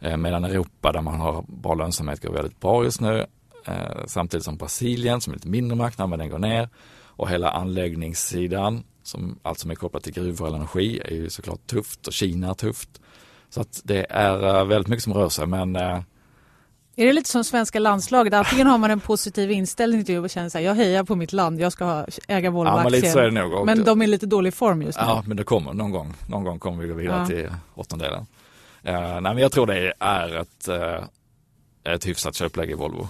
Eh, 0.00 0.16
medan 0.16 0.44
Europa 0.44 0.92
där 0.92 1.00
man 1.00 1.20
har 1.20 1.44
bra 1.48 1.74
lönsamhet 1.74 2.22
går 2.22 2.32
väldigt 2.32 2.60
bra 2.60 2.84
just 2.84 3.00
nu. 3.00 3.26
Eh, 3.66 4.04
samtidigt 4.06 4.44
som 4.44 4.56
Brasilien 4.56 5.20
som 5.20 5.32
är 5.32 5.36
lite 5.36 5.48
mindre 5.48 5.76
marknad 5.76 6.08
men 6.08 6.18
den 6.18 6.30
går 6.30 6.38
ner. 6.38 6.68
Och 7.02 7.30
hela 7.30 7.50
anläggningssidan 7.50 8.84
som 9.02 9.38
allt 9.42 9.58
som 9.58 9.70
är 9.70 9.74
kopplat 9.74 10.02
till 10.02 10.12
gruvor 10.12 10.46
eller 10.46 10.56
energi 10.56 11.00
är 11.04 11.14
ju 11.14 11.30
såklart 11.30 11.66
tufft 11.66 12.06
och 12.06 12.12
Kina 12.12 12.50
är 12.50 12.54
tufft. 12.54 13.00
Så 13.50 13.60
att 13.60 13.80
det 13.84 14.06
är 14.10 14.58
eh, 14.58 14.64
väldigt 14.64 14.88
mycket 14.88 15.04
som 15.04 15.14
rör 15.14 15.28
sig 15.28 15.46
men 15.46 15.76
är 16.96 17.06
det 17.06 17.12
lite 17.12 17.28
som 17.28 17.44
svenska 17.44 17.78
landslaget? 17.78 18.34
Antingen 18.34 18.66
har 18.66 18.78
man 18.78 18.90
en 18.90 19.00
positiv 19.00 19.50
inställning 19.50 20.04
till 20.04 20.14
det 20.14 20.20
och 20.20 20.30
känner 20.30 20.48
så 20.48 20.58
här, 20.58 20.64
jag 20.64 20.74
hejar 20.74 21.04
på 21.04 21.16
mitt 21.16 21.32
land, 21.32 21.60
jag 21.60 21.72
ska 21.72 22.06
äga 22.28 22.50
Volvo-aktier. 22.50 23.32
Ja, 23.36 23.64
men, 23.64 23.66
men 23.66 23.84
de 23.84 24.02
är 24.02 24.06
lite 24.06 24.26
dålig 24.26 24.54
form 24.54 24.82
just 24.82 24.98
nu. 24.98 25.04
Ja, 25.06 25.24
men 25.26 25.36
det 25.36 25.44
kommer 25.44 25.72
någon 25.72 25.90
gång. 25.90 26.14
Någon 26.28 26.44
gång 26.44 26.58
kommer 26.58 26.82
vi 26.82 26.88
gå 26.88 26.94
vidare 26.94 27.20
ja. 27.20 27.26
till 27.26 27.48
åttondelen. 27.74 28.20
Uh, 28.20 29.00
nej, 29.00 29.20
men 29.20 29.38
jag 29.38 29.52
tror 29.52 29.66
det 29.66 29.92
är 29.98 30.40
ett, 30.40 30.68
uh, 30.68 31.94
ett 31.94 32.06
hyfsat 32.06 32.34
köpläge 32.34 32.72
i 32.72 32.74
Volvo. 32.74 33.08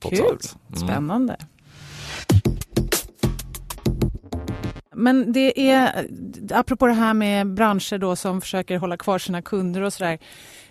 Kul, 0.00 0.20
mm. 0.20 0.88
spännande. 0.88 1.36
Men 4.94 5.32
det 5.32 5.70
är, 5.70 6.06
apropå 6.50 6.86
det 6.86 6.92
här 6.92 7.14
med 7.14 7.54
branscher 7.54 7.98
då 7.98 8.16
som 8.16 8.40
försöker 8.40 8.78
hålla 8.78 8.96
kvar 8.96 9.18
sina 9.18 9.42
kunder 9.42 9.82
och 9.82 9.92
sådär. 9.92 10.18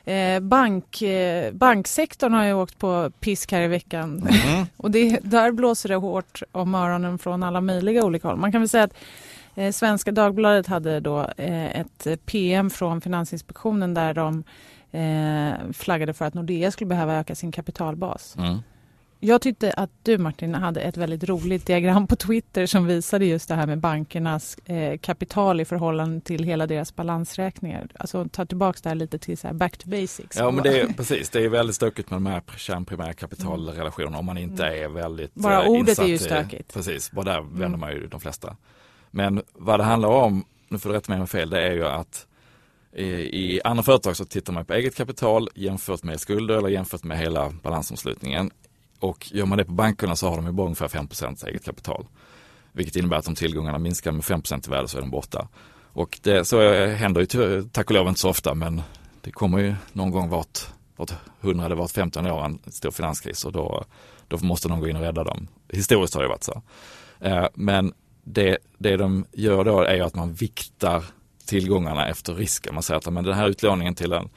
Eh, 0.06 0.40
bank, 0.40 1.02
eh, 1.02 1.54
banksektorn 1.54 2.34
har 2.34 2.46
ju 2.46 2.54
åkt 2.54 2.80
på 2.80 3.12
pisk 3.20 3.52
här 3.52 3.62
i 3.62 3.68
veckan. 3.68 4.28
Mm. 4.30 4.66
och 4.78 4.92
det, 4.92 5.20
där 5.24 5.52
blåser 5.52 5.90
det 5.90 5.96
hårt 5.96 6.42
om 6.52 6.76
öronen 6.76 7.18
från 7.18 7.44
alla 7.44 7.62
möjliga 7.62 8.06
olika 8.06 8.28
håll. 8.28 8.38
Man 8.38 8.52
kan 8.52 8.62
väl 8.62 8.70
säga 8.70 8.84
att 8.84 8.94
Eh, 9.56 9.72
Svenska 9.72 10.12
Dagbladet 10.12 10.68
hade 10.68 11.00
då 11.00 11.20
eh, 11.38 11.80
ett 11.80 12.08
PM 12.26 12.70
från 12.70 13.02
Finansinspektionen 13.02 13.94
där 13.94 14.14
de 14.14 14.44
eh, 14.92 15.72
flaggade 15.74 16.14
för 16.14 16.26
att 16.26 16.34
Nordea 16.34 16.72
skulle 16.72 16.88
behöva 16.88 17.16
öka 17.16 17.36
sin 17.36 17.52
kapitalbas. 17.52 18.36
Mm. 18.38 18.60
Jag 19.20 19.42
tyckte 19.42 19.74
att 19.74 19.90
du 20.04 20.18
Martin 20.18 20.56
hade 20.56 20.82
ett 20.82 20.98
väldigt 20.98 21.24
roligt 21.24 21.66
diagram 21.66 22.08
på 22.08 22.16
Twitter 22.16 22.66
som 22.66 22.86
visade 22.86 23.26
just 23.26 23.50
det 23.50 23.56
här 23.56 23.68
med 23.68 23.80
bankernas 23.80 24.58
eh, 24.66 24.98
kapital 24.98 25.62
i 25.62 25.66
förhållande 25.66 26.22
till 26.22 26.44
hela 26.44 26.68
deras 26.68 26.96
balansräkningar. 26.96 27.88
Alltså 28.00 28.28
ta 28.32 28.46
tillbaka 28.46 28.80
det 28.84 28.90
här 28.90 28.96
lite 28.96 29.20
till 29.20 29.38
så 29.38 29.54
back 29.54 29.78
to 29.78 29.90
basics. 29.90 30.38
Ja 30.38 30.52
men 30.52 30.64
det 30.64 30.82
är 30.82 30.88
precis, 30.88 31.30
det 31.30 31.44
är 31.44 31.50
väldigt 31.50 31.76
stökigt 31.76 32.10
med 32.10 32.18
de 32.18 32.26
här 32.26 32.42
kärnprimära 32.58 33.14
kapitalrelationerna 33.14 34.18
om 34.18 34.26
man 34.26 34.38
inte 34.38 34.68
mm. 34.68 34.84
är 34.84 34.88
väldigt 35.02 35.36
Bara 35.36 35.68
ordet 35.68 36.00
är 36.00 36.06
ju 36.06 36.18
stökigt. 36.18 36.72
I, 36.72 36.74
precis, 36.74 37.12
bara 37.12 37.26
där 37.26 37.42
vänder 37.42 37.66
mm. 37.66 37.80
man 37.80 37.92
ju 37.92 38.08
de 38.08 38.20
flesta. 38.20 38.56
Men 39.12 39.44
vad 39.54 39.80
det 39.80 39.84
handlar 39.84 40.10
om, 40.10 40.46
nu 40.70 40.80
får 40.80 40.90
du 40.90 40.96
rätta 40.96 41.12
mig 41.12 41.22
om 41.22 41.28
fel, 41.28 41.50
det 41.50 41.62
är 41.62 41.72
ju 41.72 41.86
att 41.86 42.28
i 42.98 43.62
andra 43.64 43.84
företag 43.84 44.16
så 44.16 44.26
tittar 44.26 44.54
man 44.54 44.66
på 44.66 44.74
eget 44.74 44.96
kapital 44.96 45.50
jämfört 45.56 46.04
med 46.04 46.20
skulder 46.20 46.58
eller 46.58 46.70
jämfört 46.70 47.04
med 47.04 47.18
hela 47.18 47.50
balansomslutningen. 47.64 48.52
Och 49.00 49.32
gör 49.32 49.46
man 49.46 49.58
det 49.58 49.66
på 49.66 49.72
bankerna 49.72 50.16
så 50.16 50.30
har 50.30 50.36
de 50.36 50.46
ju 50.46 50.52
bara 50.52 50.66
ungefär 50.66 50.88
5% 50.88 51.48
eget 51.48 51.66
kapital. 51.66 52.08
Vilket 52.72 52.96
innebär 52.96 53.18
att 53.18 53.28
om 53.28 53.36
tillgångarna 53.36 53.78
minskar 53.78 54.12
med 54.12 54.26
5 54.26 54.42
i 54.68 54.70
värde 54.70 54.88
så 54.88 54.98
är 54.98 55.02
de 55.02 55.12
borta. 55.12 55.48
Och 55.94 56.20
det, 56.24 56.46
så 56.46 56.74
händer 56.86 57.22
ju 57.22 57.64
tack 57.64 57.90
och 57.90 57.96
lov 57.96 58.08
inte 58.08 58.20
så 58.20 58.30
ofta 58.30 58.54
men 58.54 58.82
det 59.22 59.32
kommer 59.32 59.60
ju 59.60 59.76
någon 59.94 60.12
gång 60.12 60.30
vart, 60.30 60.60
vart 60.96 61.14
100 61.42 61.66
eller 61.66 61.76
vart 61.76 61.92
15 61.92 62.28
år 62.28 62.46
en 62.46 62.60
stor 62.68 62.92
finanskris 62.92 63.46
och 63.46 63.52
då, 63.52 63.86
då 64.28 64.38
måste 64.38 64.68
någon 64.68 64.80
gå 64.80 64.88
in 64.88 64.96
och 64.96 65.02
rädda 65.02 65.24
dem. 65.24 65.48
Historiskt 65.70 66.14
har 66.14 66.22
det 66.22 66.28
varit 66.28 66.44
så. 66.44 66.62
Eh, 67.20 67.48
men 67.54 67.94
det, 68.24 68.58
det 68.78 68.98
de 68.98 69.26
gör 69.32 69.64
då 69.64 69.82
är 69.82 70.02
att 70.02 70.16
man 70.16 70.34
viktar 70.34 71.04
tillgångarna 71.46 72.08
efter 72.08 72.36
risken. 72.36 72.74
Man 72.74 72.84
säger 72.84 72.98
att 72.98 73.14
men 73.14 73.24
den 73.24 73.34
här 73.34 73.48
utlåningen 73.48 73.96
till 73.96 74.14
en, 74.14 74.30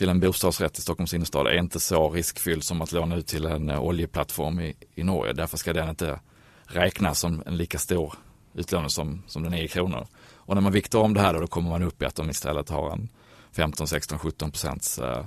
till 0.00 0.08
en 0.08 0.20
bostadsrätt 0.20 0.78
i 0.78 0.82
Stockholms 0.82 1.14
innerstad 1.14 1.46
är 1.46 1.58
inte 1.58 1.80
så 1.80 2.10
riskfylld 2.10 2.64
som 2.64 2.82
att 2.82 2.92
låna 2.92 3.16
ut 3.16 3.26
till 3.26 3.44
en 3.44 3.70
eh, 3.70 3.82
oljeplattform 3.82 4.60
i, 4.60 4.74
i 4.94 5.04
Norge. 5.04 5.32
Därför 5.32 5.56
ska 5.56 5.72
den 5.72 5.88
inte 5.88 6.20
räknas 6.64 7.18
som 7.18 7.42
en 7.46 7.56
lika 7.56 7.78
stor 7.78 8.14
utlåning 8.54 8.90
som, 8.90 9.22
som 9.26 9.42
den 9.42 9.54
är 9.54 9.62
i 9.62 9.68
kronor. 9.68 10.06
Och 10.34 10.54
när 10.54 10.62
man 10.62 10.72
viktar 10.72 10.98
om 10.98 11.14
det 11.14 11.20
här 11.20 11.34
då, 11.34 11.40
då 11.40 11.46
kommer 11.46 11.70
man 11.70 11.82
upp 11.82 12.02
i 12.02 12.04
att 12.04 12.14
de 12.14 12.30
istället 12.30 12.68
har 12.68 12.90
en 12.90 13.08
15, 13.52 13.88
16, 13.88 14.18
17 14.18 14.50
procents 14.50 14.98
eh, 14.98 15.24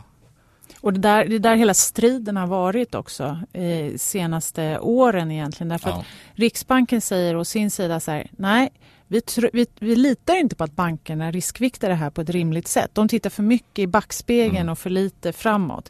och 0.82 0.94
det 0.94 1.00
där, 1.00 1.26
det 1.26 1.40
där 1.40 1.56
hela 1.56 1.74
striden 1.74 2.38
har 2.38 2.48
varit 2.48 2.96
också 2.96 3.40
eh, 3.54 3.96
senaste 3.98 4.80
åren 4.80 5.32
egentligen. 5.32 5.70
Därför 5.70 5.90
ja. 5.90 5.96
att 6.00 6.06
Riksbanken 6.34 7.02
säger 7.02 7.36
å 7.36 7.46
sin 7.46 7.72
sida 7.72 8.00
så 8.00 8.12
här, 8.12 8.30
nej, 8.32 8.70
vi, 9.14 9.22
vi, 9.54 9.66
vi, 9.80 9.96
litar 9.96 10.36
inte 10.36 10.56
på 10.56 10.64
att 10.64 10.76
bankerna 10.76 11.32
riskviktar 11.32 11.90
det 11.90 11.96
här 11.96 12.10
på 12.10 12.22
ett 12.22 12.30
rimligt 12.30 12.68
sätt. 12.68 12.92
De 12.94 13.08
tittar 13.08 13.30
för 13.30 13.44
mycket 13.44 13.80
i 13.80 13.88
backspegeln 13.88 14.58
mm. 14.58 14.70
och 14.70 14.80
för 14.80 14.90
lite 14.90 15.34
framåt. 15.34 15.90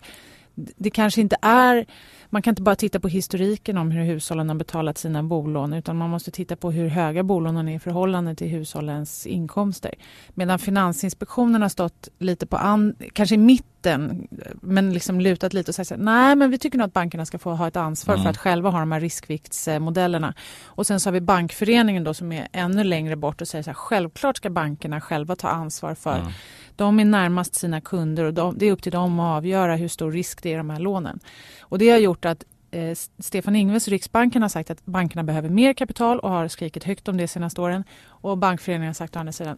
Det 0.55 0.89
kanske 0.89 1.21
inte 1.21 1.35
är 1.41 1.85
man 2.33 2.41
kan 2.41 2.51
inte 2.51 2.61
bara 2.61 2.75
titta 2.75 2.99
på 2.99 3.07
historiken 3.07 3.77
om 3.77 3.91
hur 3.91 4.03
hushållen 4.03 4.49
har 4.49 4.55
betalat 4.55 4.97
sina 4.97 5.23
bolån 5.23 5.73
utan 5.73 5.97
man 5.97 6.09
måste 6.09 6.31
titta 6.31 6.55
på 6.55 6.71
hur 6.71 6.87
höga 6.87 7.23
bolånen 7.23 7.67
är 7.67 7.75
i 7.75 7.79
förhållande 7.79 8.35
till 8.35 8.47
hushållens 8.47 9.27
inkomster. 9.27 9.93
Medan 10.29 10.59
Finansinspektionen 10.59 11.61
har 11.61 11.69
stått 11.69 12.07
lite 12.19 12.45
på, 12.45 12.57
an, 12.57 12.95
kanske 13.13 13.35
i 13.35 13.37
mitten 13.37 14.27
men 14.61 14.93
liksom 14.93 15.21
lutat 15.21 15.53
lite 15.53 15.71
och 15.71 15.75
sagt 15.75 15.91
nej 15.97 16.35
men 16.35 16.51
vi 16.51 16.57
tycker 16.57 16.77
nog 16.77 16.85
att 16.85 16.93
bankerna 16.93 17.25
ska 17.25 17.39
få 17.39 17.51
ha 17.51 17.67
ett 17.67 17.75
ansvar 17.75 18.13
mm. 18.13 18.23
för 18.23 18.29
att 18.29 18.37
själva 18.37 18.69
ha 18.69 18.79
de 18.79 18.91
här 18.91 18.99
riskviktsmodellerna. 18.99 20.33
Och 20.65 20.87
sen 20.87 20.99
så 20.99 21.07
har 21.07 21.13
vi 21.13 21.21
Bankföreningen 21.21 22.03
då 22.03 22.13
som 22.13 22.31
är 22.31 22.47
ännu 22.51 22.83
längre 22.83 23.15
bort 23.15 23.41
och 23.41 23.47
säger 23.47 23.63
så 23.63 23.69
här, 23.69 23.75
självklart 23.75 24.37
ska 24.37 24.49
bankerna 24.49 25.01
själva 25.01 25.35
ta 25.35 25.49
ansvar 25.49 25.95
för 25.95 26.19
mm. 26.19 26.31
De 26.75 26.99
är 26.99 27.05
närmast 27.05 27.55
sina 27.55 27.81
kunder 27.81 28.23
och 28.23 28.33
de, 28.33 28.57
det 28.57 28.65
är 28.65 28.71
upp 28.71 28.83
till 28.83 28.91
dem 28.91 29.19
att 29.19 29.37
avgöra 29.37 29.75
hur 29.75 29.87
stor 29.87 30.11
risk 30.11 30.43
det 30.43 30.49
är 30.49 30.53
i 30.53 30.57
de 30.57 30.69
här 30.69 30.79
lånen. 30.79 31.19
Och 31.61 31.79
det 31.79 31.89
har 31.89 31.97
gjort 31.97 32.25
att 32.25 32.43
eh, 32.71 32.97
Stefan 33.19 33.55
Ingves, 33.55 33.87
och 33.87 33.91
Riksbanken, 33.91 34.41
har 34.41 34.49
sagt 34.49 34.69
att 34.69 34.85
bankerna 34.85 35.23
behöver 35.23 35.49
mer 35.49 35.73
kapital 35.73 36.19
och 36.19 36.29
har 36.29 36.47
skrikit 36.47 36.83
högt 36.83 37.07
om 37.07 37.17
det 37.17 37.23
de 37.23 37.27
senaste 37.27 37.61
åren. 37.61 37.83
Och 38.07 38.37
Bankföreningen 38.37 38.89
har 38.89 38.93
sagt 38.93 39.15
å 39.15 39.19
andra 39.19 39.31
sidan 39.31 39.57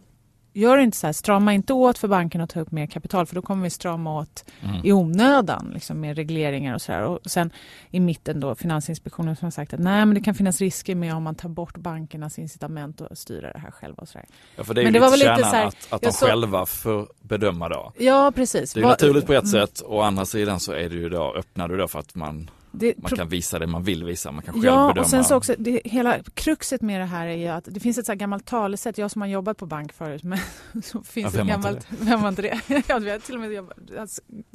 gör 0.56 0.78
inte 0.78 0.96
så 0.96 1.06
här, 1.06 1.12
strama 1.12 1.54
inte 1.54 1.72
åt 1.72 1.98
för 1.98 2.08
banken 2.08 2.40
att 2.40 2.50
ta 2.50 2.60
upp 2.60 2.70
mer 2.70 2.86
kapital 2.86 3.26
för 3.26 3.34
då 3.34 3.42
kommer 3.42 3.62
vi 3.62 3.70
strama 3.70 4.20
åt 4.20 4.44
mm. 4.62 4.80
i 4.84 4.92
onödan 4.92 5.70
liksom 5.74 6.00
med 6.00 6.16
regleringar 6.16 6.74
och 6.74 6.82
sådär. 6.82 7.02
Och 7.02 7.18
sen 7.26 7.50
i 7.90 8.00
mitten 8.00 8.40
då 8.40 8.54
Finansinspektionen 8.54 9.36
som 9.36 9.46
har 9.46 9.50
sagt 9.50 9.74
att 9.74 9.80
nej 9.80 10.06
men 10.06 10.14
det 10.14 10.20
kan 10.20 10.34
finnas 10.34 10.60
risker 10.60 10.94
med 10.94 11.14
om 11.14 11.22
man 11.22 11.34
tar 11.34 11.48
bort 11.48 11.76
bankernas 11.76 12.38
incitament 12.38 13.00
att 13.00 13.18
styra 13.18 13.52
det 13.52 13.58
här 13.58 13.70
själva 13.70 14.02
och 14.02 14.08
sådär. 14.08 14.26
Ja 14.56 14.64
för 14.64 14.74
det 14.74 14.80
är 14.80 14.84
men 14.84 14.92
det 14.92 15.00
var 15.00 15.10
väl 15.10 15.18
lite 15.18 15.36
så 15.36 15.44
här, 15.44 15.66
att, 15.66 15.86
att 15.90 16.02
de 16.02 16.12
så... 16.12 16.26
själva 16.26 16.66
får 16.66 17.08
bedöma 17.22 17.68
då. 17.68 17.92
Ja 17.98 18.32
precis. 18.34 18.72
Det 18.72 18.80
är 18.80 18.84
naturligt 18.84 19.26
på 19.26 19.32
ett 19.32 19.44
mm. 19.44 19.66
sätt 19.66 19.80
och 19.80 19.96
å 19.96 20.00
andra 20.00 20.24
sidan 20.24 20.60
så 20.60 20.72
är 20.72 20.88
det 20.88 20.96
ju 20.96 21.08
då, 21.08 21.34
öppnar 21.34 21.68
du 21.68 21.76
då 21.76 21.88
för 21.88 21.98
att 21.98 22.14
man 22.14 22.50
det, 22.78 22.94
man 23.02 23.10
kan 23.10 23.28
visa 23.28 23.58
det 23.58 23.66
man 23.66 23.82
vill 23.82 24.04
visa, 24.04 24.32
man 24.32 24.42
kan 24.42 24.54
själv 24.54 24.64
ja, 24.64 24.88
bedöma. 24.88 25.04
Och 25.04 25.10
sen 25.10 25.24
så 25.24 25.36
också, 25.36 25.54
det, 25.58 25.80
hela 25.84 26.18
kruxet 26.34 26.82
med 26.82 27.00
det 27.00 27.04
här 27.04 27.26
är 27.26 27.36
ju 27.36 27.48
att 27.48 27.64
det 27.70 27.80
finns 27.80 27.98
ett 27.98 28.06
så 28.06 28.14
gammalt 28.14 28.46
talesätt, 28.46 28.98
jag 28.98 29.10
som 29.10 29.22
har 29.22 29.28
jobbat 29.28 29.58
på 29.58 29.66
bank 29.66 29.92
förut, 29.92 30.22
men 30.22 30.38
så 30.82 31.02
finns 31.02 31.34
ja, 31.34 31.40
ett 31.40 31.46
gammalt, 31.46 31.86
vem 32.00 32.20
har 32.20 32.28
inte 32.28 32.42
det? 32.42 32.60
ja, 32.88 32.98
vi 32.98 33.10
har 33.10 33.18
till 33.18 33.34
och 33.34 33.40
med 33.40 33.52
jobbat, 33.52 33.78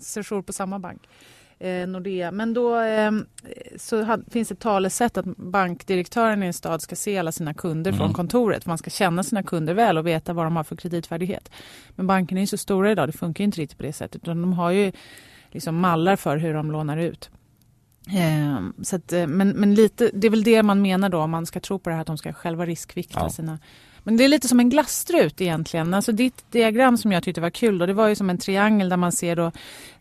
session 0.01 0.43
på 0.43 0.53
samma 0.53 0.79
bank. 0.79 1.01
Eh, 1.59 1.87
Nordea. 1.87 2.31
Men 2.31 2.53
då 2.53 2.79
eh, 2.79 3.11
så 3.77 4.03
had, 4.03 4.25
finns 4.31 4.51
ett 4.51 4.59
talesätt 4.59 5.17
att 5.17 5.25
bankdirektören 5.25 6.43
i 6.43 6.45
en 6.45 6.53
stad 6.53 6.81
ska 6.81 6.95
se 6.95 7.17
alla 7.17 7.31
sina 7.31 7.53
kunder 7.53 7.91
mm. 7.91 7.99
från 7.99 8.13
kontoret. 8.13 8.65
Man 8.65 8.77
ska 8.77 8.89
känna 8.89 9.23
sina 9.23 9.43
kunder 9.43 9.73
väl 9.73 9.97
och 9.97 10.07
veta 10.07 10.33
vad 10.33 10.45
de 10.45 10.55
har 10.55 10.63
för 10.63 10.75
kreditvärdighet. 10.75 11.51
Men 11.95 12.07
bankerna 12.07 12.41
är 12.41 12.45
så 12.45 12.57
stora 12.57 12.91
idag, 12.91 13.07
det 13.07 13.11
funkar 13.11 13.43
inte 13.43 13.61
riktigt 13.61 13.77
på 13.77 13.83
det 13.83 13.93
sättet. 13.93 14.23
Utan 14.23 14.41
de 14.41 14.53
har 14.53 14.71
ju 14.71 14.91
liksom 15.51 15.75
mallar 15.75 16.15
för 16.15 16.37
hur 16.37 16.53
de 16.53 16.71
lånar 16.71 16.97
ut. 16.97 17.29
Eh, 18.07 18.83
så 18.83 18.95
att, 18.95 19.13
eh, 19.13 19.27
men, 19.27 19.49
men 19.49 19.75
lite, 19.75 20.11
det 20.13 20.27
är 20.27 20.31
väl 20.31 20.43
det 20.43 20.63
man 20.63 20.81
menar 20.81 21.09
då 21.09 21.19
om 21.19 21.31
man 21.31 21.45
ska 21.45 21.59
tro 21.59 21.79
på 21.79 21.89
det 21.89 21.93
här 21.95 22.01
att 22.01 22.07
de 22.07 22.17
ska 22.17 22.33
själva 22.33 22.65
riskvikta 22.65 23.19
ja. 23.19 23.29
sina 23.29 23.59
men 24.03 24.17
det 24.17 24.23
är 24.23 24.27
lite 24.27 24.47
som 24.47 24.59
en 24.59 24.69
glasstrut 24.69 25.41
egentligen. 25.41 25.93
Alltså 25.93 26.11
ditt 26.11 26.51
diagram 26.51 26.97
som 26.97 27.11
jag 27.11 27.23
tyckte 27.23 27.41
var 27.41 27.49
kul 27.49 27.77
då, 27.77 27.85
det 27.85 27.93
var 27.93 28.07
ju 28.07 28.15
som 28.15 28.29
en 28.29 28.37
triangel 28.37 28.89
där 28.89 28.97
man 28.97 29.11
ser 29.11 29.35
då, 29.35 29.51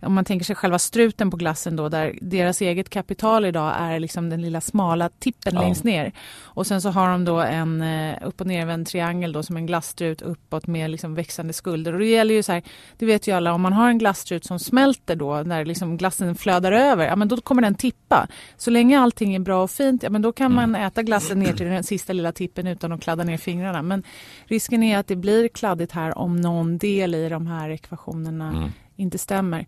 om 0.00 0.14
man 0.14 0.24
tänker 0.24 0.44
sig 0.44 0.56
själva 0.56 0.78
struten 0.78 1.30
på 1.30 1.36
glassen 1.36 1.76
då, 1.76 1.88
där 1.88 2.18
deras 2.20 2.60
eget 2.60 2.90
kapital 2.90 3.44
idag 3.44 3.74
är 3.78 4.00
liksom 4.00 4.30
den 4.30 4.42
lilla 4.42 4.60
smala 4.60 5.10
tippen 5.18 5.54
ja. 5.54 5.60
längst 5.60 5.84
ner. 5.84 6.12
Och 6.42 6.66
sen 6.66 6.82
så 6.82 6.90
har 6.90 7.08
de 7.08 7.24
då 7.24 7.40
en 7.40 7.82
eh, 7.82 8.16
upp 8.22 8.40
och 8.40 8.46
nervänd 8.46 8.86
triangel 8.86 9.32
då 9.32 9.42
som 9.42 9.56
en 9.56 9.66
glasstrut 9.66 10.22
uppåt 10.22 10.66
med 10.66 10.90
liksom 10.90 11.14
växande 11.14 11.52
skulder. 11.52 11.92
Och 11.92 11.98
det 11.98 12.06
gäller 12.06 12.34
ju 12.34 12.42
så 12.42 12.52
här, 12.52 12.62
det 12.98 13.06
vet 13.06 13.26
ju 13.26 13.32
alla, 13.32 13.52
om 13.52 13.60
man 13.60 13.72
har 13.72 13.88
en 13.88 13.98
glasstrut 13.98 14.44
som 14.44 14.58
smälter 14.58 15.16
då, 15.16 15.42
när 15.42 15.64
liksom 15.64 15.96
glassen 15.96 16.34
flödar 16.34 16.72
över, 16.72 17.06
ja 17.06 17.16
men 17.16 17.28
då 17.28 17.36
kommer 17.36 17.62
den 17.62 17.74
tippa. 17.74 18.28
Så 18.56 18.70
länge 18.70 19.00
allting 19.00 19.34
är 19.34 19.38
bra 19.38 19.62
och 19.62 19.70
fint, 19.70 20.02
ja 20.02 20.10
men 20.10 20.22
då 20.22 20.32
kan 20.32 20.54
man 20.54 20.64
mm. 20.64 20.86
äta 20.86 21.02
glassen 21.02 21.38
ner 21.38 21.52
till 21.52 21.66
den 21.66 21.84
sista 21.84 22.12
lilla 22.12 22.32
tippen 22.32 22.66
utan 22.66 22.92
att 22.92 23.02
kladda 23.02 23.24
ner 23.24 23.36
fingrarna. 23.36 23.82
Men 23.90 24.02
risken 24.44 24.82
är 24.82 24.98
att 24.98 25.06
det 25.06 25.16
blir 25.16 25.48
kladdigt 25.48 25.92
här 25.92 26.18
om 26.18 26.36
någon 26.36 26.78
del 26.78 27.14
i 27.14 27.28
de 27.28 27.46
här 27.46 27.70
ekvationerna 27.70 28.48
mm. 28.48 28.70
inte 28.96 29.18
stämmer. 29.18 29.66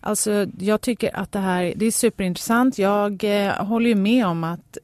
Alltså, 0.00 0.46
jag 0.58 0.80
tycker 0.80 1.16
att 1.16 1.32
det 1.32 1.38
här 1.38 1.72
det 1.76 1.86
är 1.86 1.90
superintressant. 1.90 2.78
Jag 2.78 3.24
eh, 3.24 3.66
håller 3.66 3.88
ju 3.88 3.94
med 3.94 4.26
om 4.26 4.44
att 4.44 4.78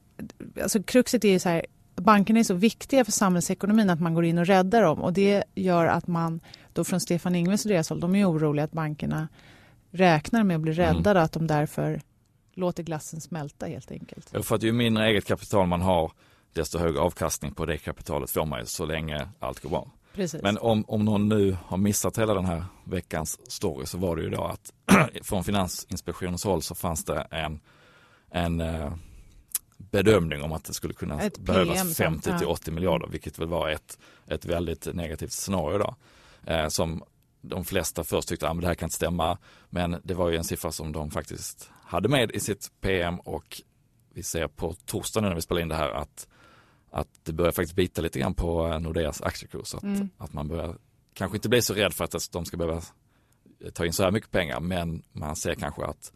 alltså, 0.61 0.83
kruxet 0.83 1.25
är 1.25 1.39
så 1.39 1.49
här, 1.49 1.65
bankerna 1.95 2.39
är 2.39 2.43
så 2.43 2.53
viktiga 2.53 3.05
för 3.05 3.11
samhällsekonomin 3.11 3.89
att 3.89 4.01
man 4.01 4.13
går 4.13 4.25
in 4.25 4.37
och 4.37 4.45
räddar 4.45 4.81
dem 4.81 5.01
och 5.01 5.13
det 5.13 5.43
gör 5.55 5.85
att 5.85 6.07
man 6.07 6.39
då 6.73 6.83
från 6.83 6.99
Stefan 6.99 7.35
Ingves 7.35 7.65
och 7.65 7.71
deras 7.71 7.89
håll, 7.89 7.99
de 7.99 8.15
är 8.15 8.31
oroliga 8.31 8.65
att 8.65 8.71
bankerna 8.71 9.27
räknar 9.91 10.43
med 10.43 10.55
att 10.55 10.61
bli 10.61 10.71
mm. 10.71 10.85
räddade, 10.85 11.19
mm. 11.19 11.25
att 11.25 11.31
de 11.31 11.47
därför 11.47 12.01
låter 12.53 12.83
glassen 12.83 13.21
smälta 13.21 13.65
helt 13.65 13.91
enkelt. 13.91 14.45
För 14.45 14.55
att 14.55 14.63
ju 14.63 14.71
mindre 14.71 15.07
eget 15.07 15.25
kapital 15.25 15.67
man 15.67 15.81
har 15.81 16.11
desto 16.53 16.79
högre 16.79 16.99
avkastning 16.99 17.53
på 17.53 17.65
det 17.65 17.77
kapitalet 17.77 18.31
får 18.31 18.45
man 18.45 18.59
ju 18.59 18.65
så 18.65 18.85
länge 18.85 19.29
allt 19.39 19.59
går 19.59 19.69
bra. 19.69 19.91
Precis. 20.13 20.41
Men 20.41 20.57
om, 20.57 20.85
om 20.87 21.05
någon 21.05 21.29
nu 21.29 21.57
har 21.65 21.77
missat 21.77 22.17
hela 22.17 22.33
den 22.33 22.45
här 22.45 22.65
veckans 22.83 23.51
story 23.51 23.85
så 23.85 23.97
var 23.97 24.15
det 24.15 24.21
ju 24.21 24.29
då 24.29 24.43
att 24.43 24.73
från 25.23 25.43
Finansinspektionens 25.43 26.43
håll 26.43 26.61
så 26.61 26.75
fanns 26.75 27.05
det 27.05 27.27
en, 27.31 27.59
en 28.31 28.61
eh, 28.61 28.93
bedömning 29.77 30.43
om 30.43 30.51
att 30.51 30.63
det 30.63 30.73
skulle 30.73 30.93
kunna 30.93 31.21
ett 31.21 31.37
behövas 31.37 31.97
50 31.97 32.37
till 32.37 32.47
80 32.47 32.71
miljarder, 32.71 33.07
vilket 33.07 33.39
väl 33.39 33.47
var 33.47 33.69
ett, 33.69 33.99
ett 34.27 34.45
väldigt 34.45 34.87
negativt 34.93 35.31
scenario 35.31 35.77
då. 35.77 35.95
Eh, 36.51 36.67
som 36.67 37.03
de 37.41 37.65
flesta 37.65 38.03
först 38.03 38.27
tyckte 38.27 38.49
att 38.49 38.57
ah, 38.57 38.61
det 38.61 38.67
här 38.67 38.75
kan 38.75 38.85
inte 38.85 38.95
stämma, 38.95 39.37
men 39.69 40.01
det 40.03 40.13
var 40.13 40.29
ju 40.29 40.37
en 40.37 40.43
siffra 40.43 40.71
som 40.71 40.91
de 40.91 41.11
faktiskt 41.11 41.71
hade 41.83 42.09
med 42.09 42.31
i 42.31 42.39
sitt 42.39 42.71
PM 42.81 43.19
och 43.19 43.61
vi 44.13 44.23
ser 44.23 44.47
på 44.47 44.73
torsdag 44.85 45.21
när 45.21 45.35
vi 45.35 45.41
spelar 45.41 45.61
in 45.61 45.67
det 45.67 45.75
här 45.75 45.89
att 45.89 46.27
att 46.93 47.07
det 47.23 47.33
börjar 47.33 47.51
faktiskt 47.51 47.75
bita 47.75 48.01
lite 48.01 48.19
grann 48.19 48.33
på 48.33 48.67
eh, 48.67 48.79
Nordeas 48.79 49.21
aktiekurs. 49.21 49.75
Att, 49.75 49.83
mm. 49.83 50.09
att 50.17 50.33
man 50.33 50.47
börjar 50.47 50.77
kanske 51.13 51.37
inte 51.37 51.49
bli 51.49 51.61
så 51.61 51.73
rädd 51.73 51.93
för 51.93 52.03
att 52.03 52.31
de 52.31 52.45
ska 52.45 52.57
behöva 52.57 52.81
ta 53.73 53.85
in 53.85 53.93
så 53.93 54.03
här 54.03 54.11
mycket 54.11 54.31
pengar 54.31 54.59
men 54.59 55.03
man 55.11 55.35
ser 55.35 55.55
kanske 55.55 55.85
att, 55.85 56.11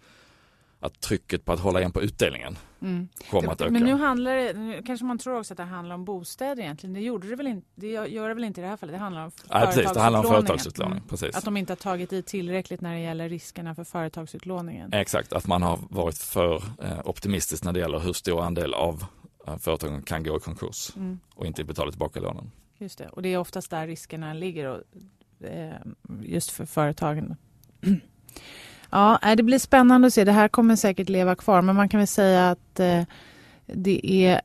att 0.80 1.02
trycket 1.02 1.46
på 1.46 1.54
att 1.54 1.60
hålla 1.60 1.80
igen 1.80 1.92
på 1.92 2.02
utdelningen 2.02 2.58
mm. 2.82 3.08
kommer 3.32 3.52
att 3.52 3.62
öka. 3.62 3.72
Men 3.72 3.84
nu 3.84 3.94
handlar 3.94 4.36
det, 4.36 4.54
nu 4.54 4.84
kanske 4.84 5.06
man 5.06 5.18
tror 5.18 5.40
också 5.40 5.54
att 5.54 5.58
det 5.58 5.64
handlar 5.64 5.96
om 5.96 6.06
bostäder 6.06 6.64
egentligen. 6.64 6.94
Det 6.94 7.02
gjorde 7.02 7.28
det 7.28 7.36
väl 7.36 7.48
inte, 7.48 7.68
det 7.76 7.88
gör 7.88 8.28
det 8.28 8.34
väl 8.34 8.44
inte 8.44 8.62
i 8.62 8.64
det 8.64 8.70
här 8.70 8.78
fallet. 8.78 8.94
Det 8.94 9.00
handlar 9.00 9.26
om 9.26 9.32
ja, 9.50 9.60
precis, 9.60 9.94
det 9.94 10.00
handlar 10.00 10.20
om 10.20 10.26
företagsutlåning. 10.26 10.98
Mm. 10.98 11.08
Precis. 11.08 11.36
Att 11.36 11.46
de 11.46 11.58
inte 11.58 11.72
har 11.72 11.78
tagit 11.78 12.14
i 12.14 12.22
tillräckligt 12.22 12.82
när 12.82 12.94
det 12.94 13.00
gäller 13.00 13.30
riskerna 13.30 13.76
för 13.76 13.84
företagsutlåningen. 13.84 14.94
Exakt, 14.94 15.34
att 15.34 15.48
man 15.48 15.62
har 15.62 15.80
varit 15.90 16.18
för 16.18 16.64
eh, 16.84 17.00
optimistisk 17.04 17.64
när 17.64 17.74
det 17.74 17.80
gäller 17.80 18.00
hur 18.00 18.14
stor 18.14 18.42
andel 18.42 18.74
av 18.74 19.06
företagen 19.60 20.02
kan 20.02 20.24
gå 20.24 20.38
i 20.38 20.40
konkurs 20.40 20.92
mm. 20.96 21.20
och 21.36 21.46
inte 21.46 21.64
betala 21.64 21.92
tillbaka 21.92 22.20
lånen. 22.20 22.52
Just 22.78 22.98
det, 22.98 23.08
och 23.08 23.22
det 23.22 23.34
är 23.34 23.38
oftast 23.38 23.70
där 23.70 23.88
riskerna 23.88 24.34
ligger 24.34 24.66
och, 24.66 24.82
eh, 25.48 25.76
just 26.22 26.52
för 26.52 26.66
företagen. 26.66 27.36
Ja, 28.90 29.36
det 29.38 29.44
blir 29.44 29.60
spännande 29.60 30.08
att 30.08 30.14
se. 30.14 30.24
Det 30.24 30.32
här 30.32 30.48
kommer 30.48 30.76
säkert 30.76 31.10
leva 31.10 31.36
kvar, 31.36 31.62
men 31.62 31.76
man 31.76 31.90
kan 31.90 31.98
väl 31.98 32.08
säga 32.08 32.50
att 32.50 32.80
eh, 32.80 33.04
det, 33.66 34.26
är 34.26 34.42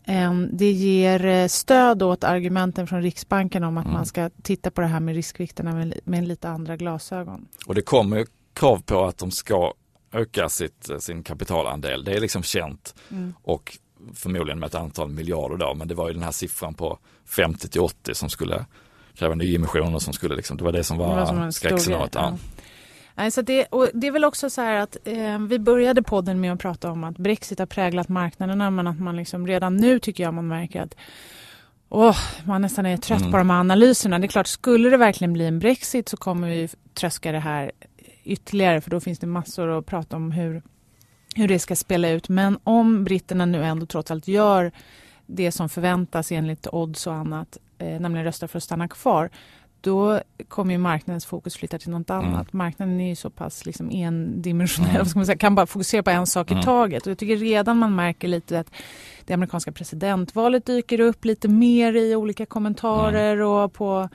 det 0.52 0.70
ger 0.70 1.26
eh, 1.26 1.46
stöd 1.46 2.02
åt 2.02 2.24
argumenten 2.24 2.86
från 2.86 3.02
Riksbanken 3.02 3.64
om 3.64 3.78
att 3.78 3.84
mm. 3.84 3.94
man 3.94 4.06
ska 4.06 4.30
titta 4.42 4.70
på 4.70 4.80
det 4.80 4.86
här 4.86 5.00
med 5.00 5.14
riskvikterna 5.14 5.72
med, 5.72 6.00
med 6.04 6.28
lite 6.28 6.48
andra 6.48 6.76
glasögon. 6.76 7.48
Och 7.66 7.74
det 7.74 7.82
kommer 7.82 8.26
krav 8.52 8.82
på 8.82 9.04
att 9.04 9.18
de 9.18 9.30
ska 9.30 9.72
öka 10.12 10.48
sitt, 10.48 10.90
sin 10.98 11.22
kapitalandel. 11.22 12.04
Det 12.04 12.12
är 12.12 12.20
liksom 12.20 12.42
känt. 12.42 12.94
Mm. 13.10 13.34
Och 13.42 13.78
förmodligen 14.14 14.58
med 14.58 14.66
ett 14.66 14.74
antal 14.74 15.08
miljarder 15.08 15.56
då, 15.56 15.74
men 15.74 15.88
det 15.88 15.94
var 15.94 16.08
ju 16.08 16.14
den 16.14 16.22
här 16.22 16.32
siffran 16.32 16.74
på 16.74 16.98
50 17.26 17.68
till 17.68 17.80
80 17.80 18.14
som 18.14 18.30
skulle 18.30 18.64
kräva 19.14 19.34
nyemissioner 19.34 19.98
som 19.98 20.12
skulle 20.12 20.36
liksom, 20.36 20.56
det 20.56 20.64
var 20.64 20.72
det 20.72 20.84
som 20.84 20.98
var, 20.98 21.50
skräckscenariot. 21.50 22.14
Ja. 22.14 22.38
Nej, 23.14 23.30
så 23.30 23.42
det, 23.42 23.64
och 23.64 23.88
det 23.94 24.06
är 24.06 24.10
väl 24.10 24.24
också 24.24 24.50
så 24.50 24.60
här 24.60 24.80
att 24.80 24.96
eh, 25.04 25.38
vi 25.38 25.58
började 25.58 26.02
podden 26.02 26.40
med 26.40 26.52
att 26.52 26.60
prata 26.60 26.90
om 26.90 27.04
att 27.04 27.18
Brexit 27.18 27.58
har 27.58 27.66
präglat 27.66 28.08
marknaderna 28.08 28.70
men 28.70 28.86
att 28.86 29.00
man 29.00 29.16
liksom 29.16 29.46
redan 29.46 29.76
nu 29.76 29.98
tycker 29.98 30.24
jag 30.24 30.34
man 30.34 30.48
märker 30.48 30.82
att 30.82 30.94
oh, 31.88 32.18
man 32.44 32.62
nästan 32.62 32.86
är 32.86 32.96
trött 32.96 33.20
mm. 33.20 33.32
på 33.32 33.38
de 33.38 33.50
här 33.50 33.60
analyserna. 33.60 34.18
Det 34.18 34.26
är 34.26 34.28
klart, 34.28 34.46
skulle 34.46 34.90
det 34.90 34.96
verkligen 34.96 35.32
bli 35.32 35.46
en 35.46 35.58
Brexit 35.58 36.08
så 36.08 36.16
kommer 36.16 36.48
vi 36.48 36.68
tröska 36.94 37.32
det 37.32 37.38
här 37.38 37.72
ytterligare 38.24 38.80
för 38.80 38.90
då 38.90 39.00
finns 39.00 39.18
det 39.18 39.26
massor 39.26 39.78
att 39.78 39.86
prata 39.86 40.16
om 40.16 40.32
hur, 40.32 40.62
hur 41.34 41.48
det 41.48 41.58
ska 41.58 41.76
spela 41.76 42.08
ut. 42.08 42.28
Men 42.28 42.58
om 42.64 43.04
britterna 43.04 43.46
nu 43.46 43.64
ändå 43.64 43.86
trots 43.86 44.10
allt 44.10 44.28
gör 44.28 44.72
det 45.26 45.52
som 45.52 45.68
förväntas 45.68 46.32
enligt 46.32 46.66
odds 46.72 47.06
och 47.06 47.14
annat, 47.14 47.58
eh, 47.78 48.00
nämligen 48.00 48.24
röstar 48.24 48.46
för 48.46 48.56
att 48.56 48.62
stanna 48.62 48.88
kvar, 48.88 49.30
då 49.82 50.20
kommer 50.48 50.72
ju 50.72 50.78
marknadens 50.78 51.26
fokus 51.26 51.56
flytta 51.56 51.78
till 51.78 51.90
något 51.90 52.10
annat. 52.10 52.32
Mm. 52.32 52.46
Marknaden 52.50 53.00
är 53.00 53.08
ju 53.08 53.16
så 53.16 53.30
pass 53.30 53.66
liksom 53.66 53.90
endimensionell, 53.92 55.06
mm. 55.14 55.26
säga, 55.26 55.38
kan 55.38 55.54
bara 55.54 55.66
fokusera 55.66 56.02
på 56.02 56.10
en 56.10 56.26
sak 56.26 56.50
mm. 56.50 56.60
i 56.60 56.64
taget. 56.64 57.06
Och 57.06 57.10
jag 57.10 57.18
tycker 57.18 57.36
redan 57.36 57.78
man 57.78 57.94
märker 57.94 58.28
lite 58.28 58.60
att 58.60 58.70
det 59.24 59.34
amerikanska 59.34 59.72
presidentvalet 59.72 60.66
dyker 60.66 61.00
upp 61.00 61.24
lite 61.24 61.48
mer 61.48 61.96
i 61.96 62.16
olika 62.16 62.46
kommentarer 62.46 63.34
mm. 63.34 63.46
och 63.46 63.72
på 63.72 64.08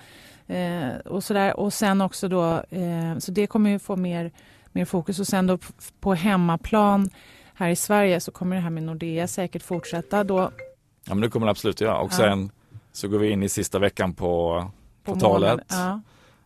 eh, 0.47 0.97
och 1.05 1.23
sådär. 1.23 1.59
Och 1.59 1.73
sen 1.73 2.01
också 2.01 2.27
då, 2.27 2.63
eh, 2.69 3.17
så 3.17 3.31
det 3.31 3.47
kommer 3.47 3.69
ju 3.69 3.79
få 3.79 3.95
mer, 3.95 4.31
mer 4.77 4.85
fokus. 4.85 5.19
Och 5.19 5.27
sen 5.27 5.47
då 5.47 5.57
på 5.99 6.13
hemmaplan 6.13 7.09
här 7.53 7.69
i 7.69 7.75
Sverige 7.75 8.19
så 8.19 8.31
kommer 8.31 8.55
det 8.55 8.61
här 8.61 8.69
med 8.69 8.83
Nordea 8.83 9.27
säkert 9.27 9.63
fortsätta 9.63 10.23
då. 10.23 10.51
Ja 11.05 11.13
men 11.13 11.21
det 11.21 11.29
kommer 11.29 11.45
det 11.45 11.51
absolut 11.51 11.81
göra. 11.81 11.99
Och 11.99 12.13
sen 12.13 12.51
så 12.91 13.07
går 13.07 13.19
vi 13.19 13.29
in 13.29 13.43
i 13.43 13.49
sista 13.49 13.79
veckan 13.79 14.13
på 14.13 14.65
kvartalet. 15.05 15.59
Ja. 15.69 16.01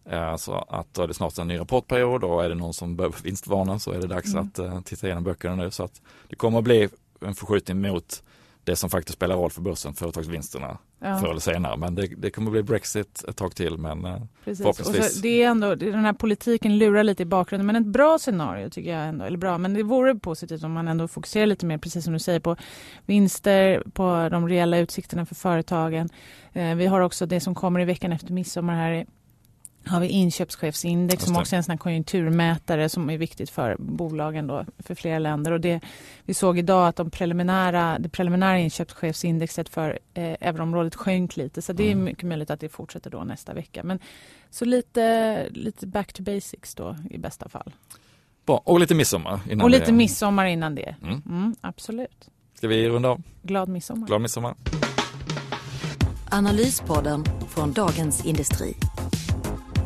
Eh, 0.06 0.36
så 0.36 0.54
att 0.54 0.94
då 0.94 1.02
är 1.02 1.08
det 1.08 1.14
snart 1.14 1.38
en 1.38 1.48
ny 1.48 1.60
rapportperiod 1.60 2.24
och 2.24 2.46
är 2.46 2.50
det 2.50 2.56
någon 2.56 2.74
som 2.74 2.96
behöver 2.96 3.18
vinstvarna 3.24 3.80
så 3.80 3.92
är 3.92 4.00
det 4.00 4.08
dags 4.08 4.34
mm. 4.34 4.48
att 4.48 4.60
uh, 4.60 4.82
titta 4.82 5.08
igenom 5.08 5.24
böckerna 5.24 5.56
nu. 5.56 5.72
Så 5.72 5.84
att 5.84 6.02
det 6.28 6.36
kommer 6.36 6.58
att 6.58 6.64
bli 6.64 6.90
en 7.22 7.36
förskjutning 7.36 7.82
mot 7.82 8.24
det 8.64 8.76
som 8.76 8.90
faktiskt 8.90 9.18
spelar 9.18 9.36
roll 9.36 9.52
för 9.52 9.62
börsen, 9.62 9.94
företagsvinsterna, 9.94 10.78
ja. 11.02 11.18
förr 11.18 11.30
eller 11.30 11.40
senare. 11.40 11.78
Men 11.78 11.96
det, 11.96 12.08
det 12.08 12.32
kommer 12.32 12.52
bli 12.52 12.64
Brexit 12.64 13.24
ett 13.28 13.38
tag 13.38 13.56
till. 13.56 13.78
Men 13.78 14.06
uh, 14.06 14.22
förhoppningsvis. 14.44 15.16
så, 15.16 15.22
det 15.22 15.44
är 15.44 15.48
ändå, 15.48 15.76
den 15.76 16.06
här 16.06 16.14
politiken 16.14 16.78
lurar 16.78 17.04
lite 17.04 17.24
i 17.24 17.26
bakgrunden. 17.26 17.68
Men 17.68 17.76
ett 17.76 17.86
bra 17.86 18.20
scenario 18.20 18.70
tycker 18.70 18.92
jag 18.92 19.08
ändå, 19.08 19.26
eller 19.26 19.38
bra, 19.38 19.58
men 19.58 19.74
det 19.74 19.84
vore 19.84 20.16
positivt 20.16 20.64
om 20.64 20.72
man 20.72 20.88
ändå 20.88 21.08
fokuserar 21.08 21.46
lite 21.46 21.66
mer, 21.66 21.78
precis 21.78 22.04
som 22.04 22.14
du 22.14 22.20
säger, 22.20 22.40
på 22.40 22.56
vinster, 23.06 23.84
på 23.94 24.28
de 24.32 24.50
reella 24.50 24.78
utsikterna 24.78 25.26
för 25.26 25.36
företagen. 25.36 26.10
Eh, 26.54 26.76
vi 26.76 26.86
har 26.86 27.02
också 27.02 27.26
det 27.26 27.40
som 27.40 27.56
kommer 27.56 27.80
i 27.80 27.86
veckan 27.86 28.12
efter 28.12 28.34
midsommar 28.34 28.76
här 28.76 29.06
har 29.86 30.00
vi 30.00 30.08
inköpschefsindex 30.08 31.24
som 31.24 31.36
också 31.36 31.56
är 31.56 31.58
en 31.58 31.64
sån 31.64 31.78
konjunkturmätare 31.78 32.90
som 32.90 33.10
är 33.10 33.18
viktigt 33.18 33.50
för 33.50 33.76
bolagen 33.80 34.48
då, 34.48 34.66
för 34.80 34.96
flera 34.96 35.20
länder. 35.20 35.52
Och 35.52 35.62
det, 35.62 35.80
vi 36.24 36.34
såg 36.34 36.60
idag 36.60 36.88
att 36.88 36.96
de 36.96 37.10
preliminära, 37.10 38.00
det 38.00 38.10
preliminära 38.10 38.60
inköpschefsindexet 38.60 39.70
för 39.70 40.00
eh, 40.14 40.24
euroområdet 40.24 40.96
sjönk 40.96 41.38
lite 41.38 41.62
så 41.62 41.74
det 41.74 41.84
är 41.84 41.92
mm. 41.92 42.04
mycket 42.04 42.24
möjligt 42.24 42.50
att 42.50 42.60
det 42.60 42.70
fortsätter 42.70 43.10
då 43.10 43.24
nästa 43.24 43.54
vecka. 43.54 43.84
Men, 43.84 44.00
så 44.50 44.66
lite, 44.66 45.50
lite 45.50 45.88
back 45.88 46.14
to 46.14 46.24
basics 46.24 46.76
då 46.76 46.96
i 47.10 47.18
bästa 47.18 47.50
fall. 47.50 47.74
Bra. 48.46 48.62
Och 48.66 48.80
lite 48.80 48.96
midsommar 48.96 49.40
innan 49.50 49.62
Och 49.62 49.70
lite 49.70 49.86
det. 49.86 49.92
midsommar 49.92 50.46
innan 50.46 50.76
det. 50.76 50.96
Mm. 51.04 51.22
Mm, 51.26 51.56
absolut. 51.62 52.30
Ska 52.54 52.68
vi 52.68 52.90
runda 52.90 53.10
av? 53.10 53.22
Glad 53.42 53.70
midsommar. 53.70 54.08
Glad 54.08 54.22
midsommar. 54.22 54.56
Analyspodden 56.32 57.26
från 57.50 57.74
Dagens 57.74 58.26
Industri. 58.26 58.76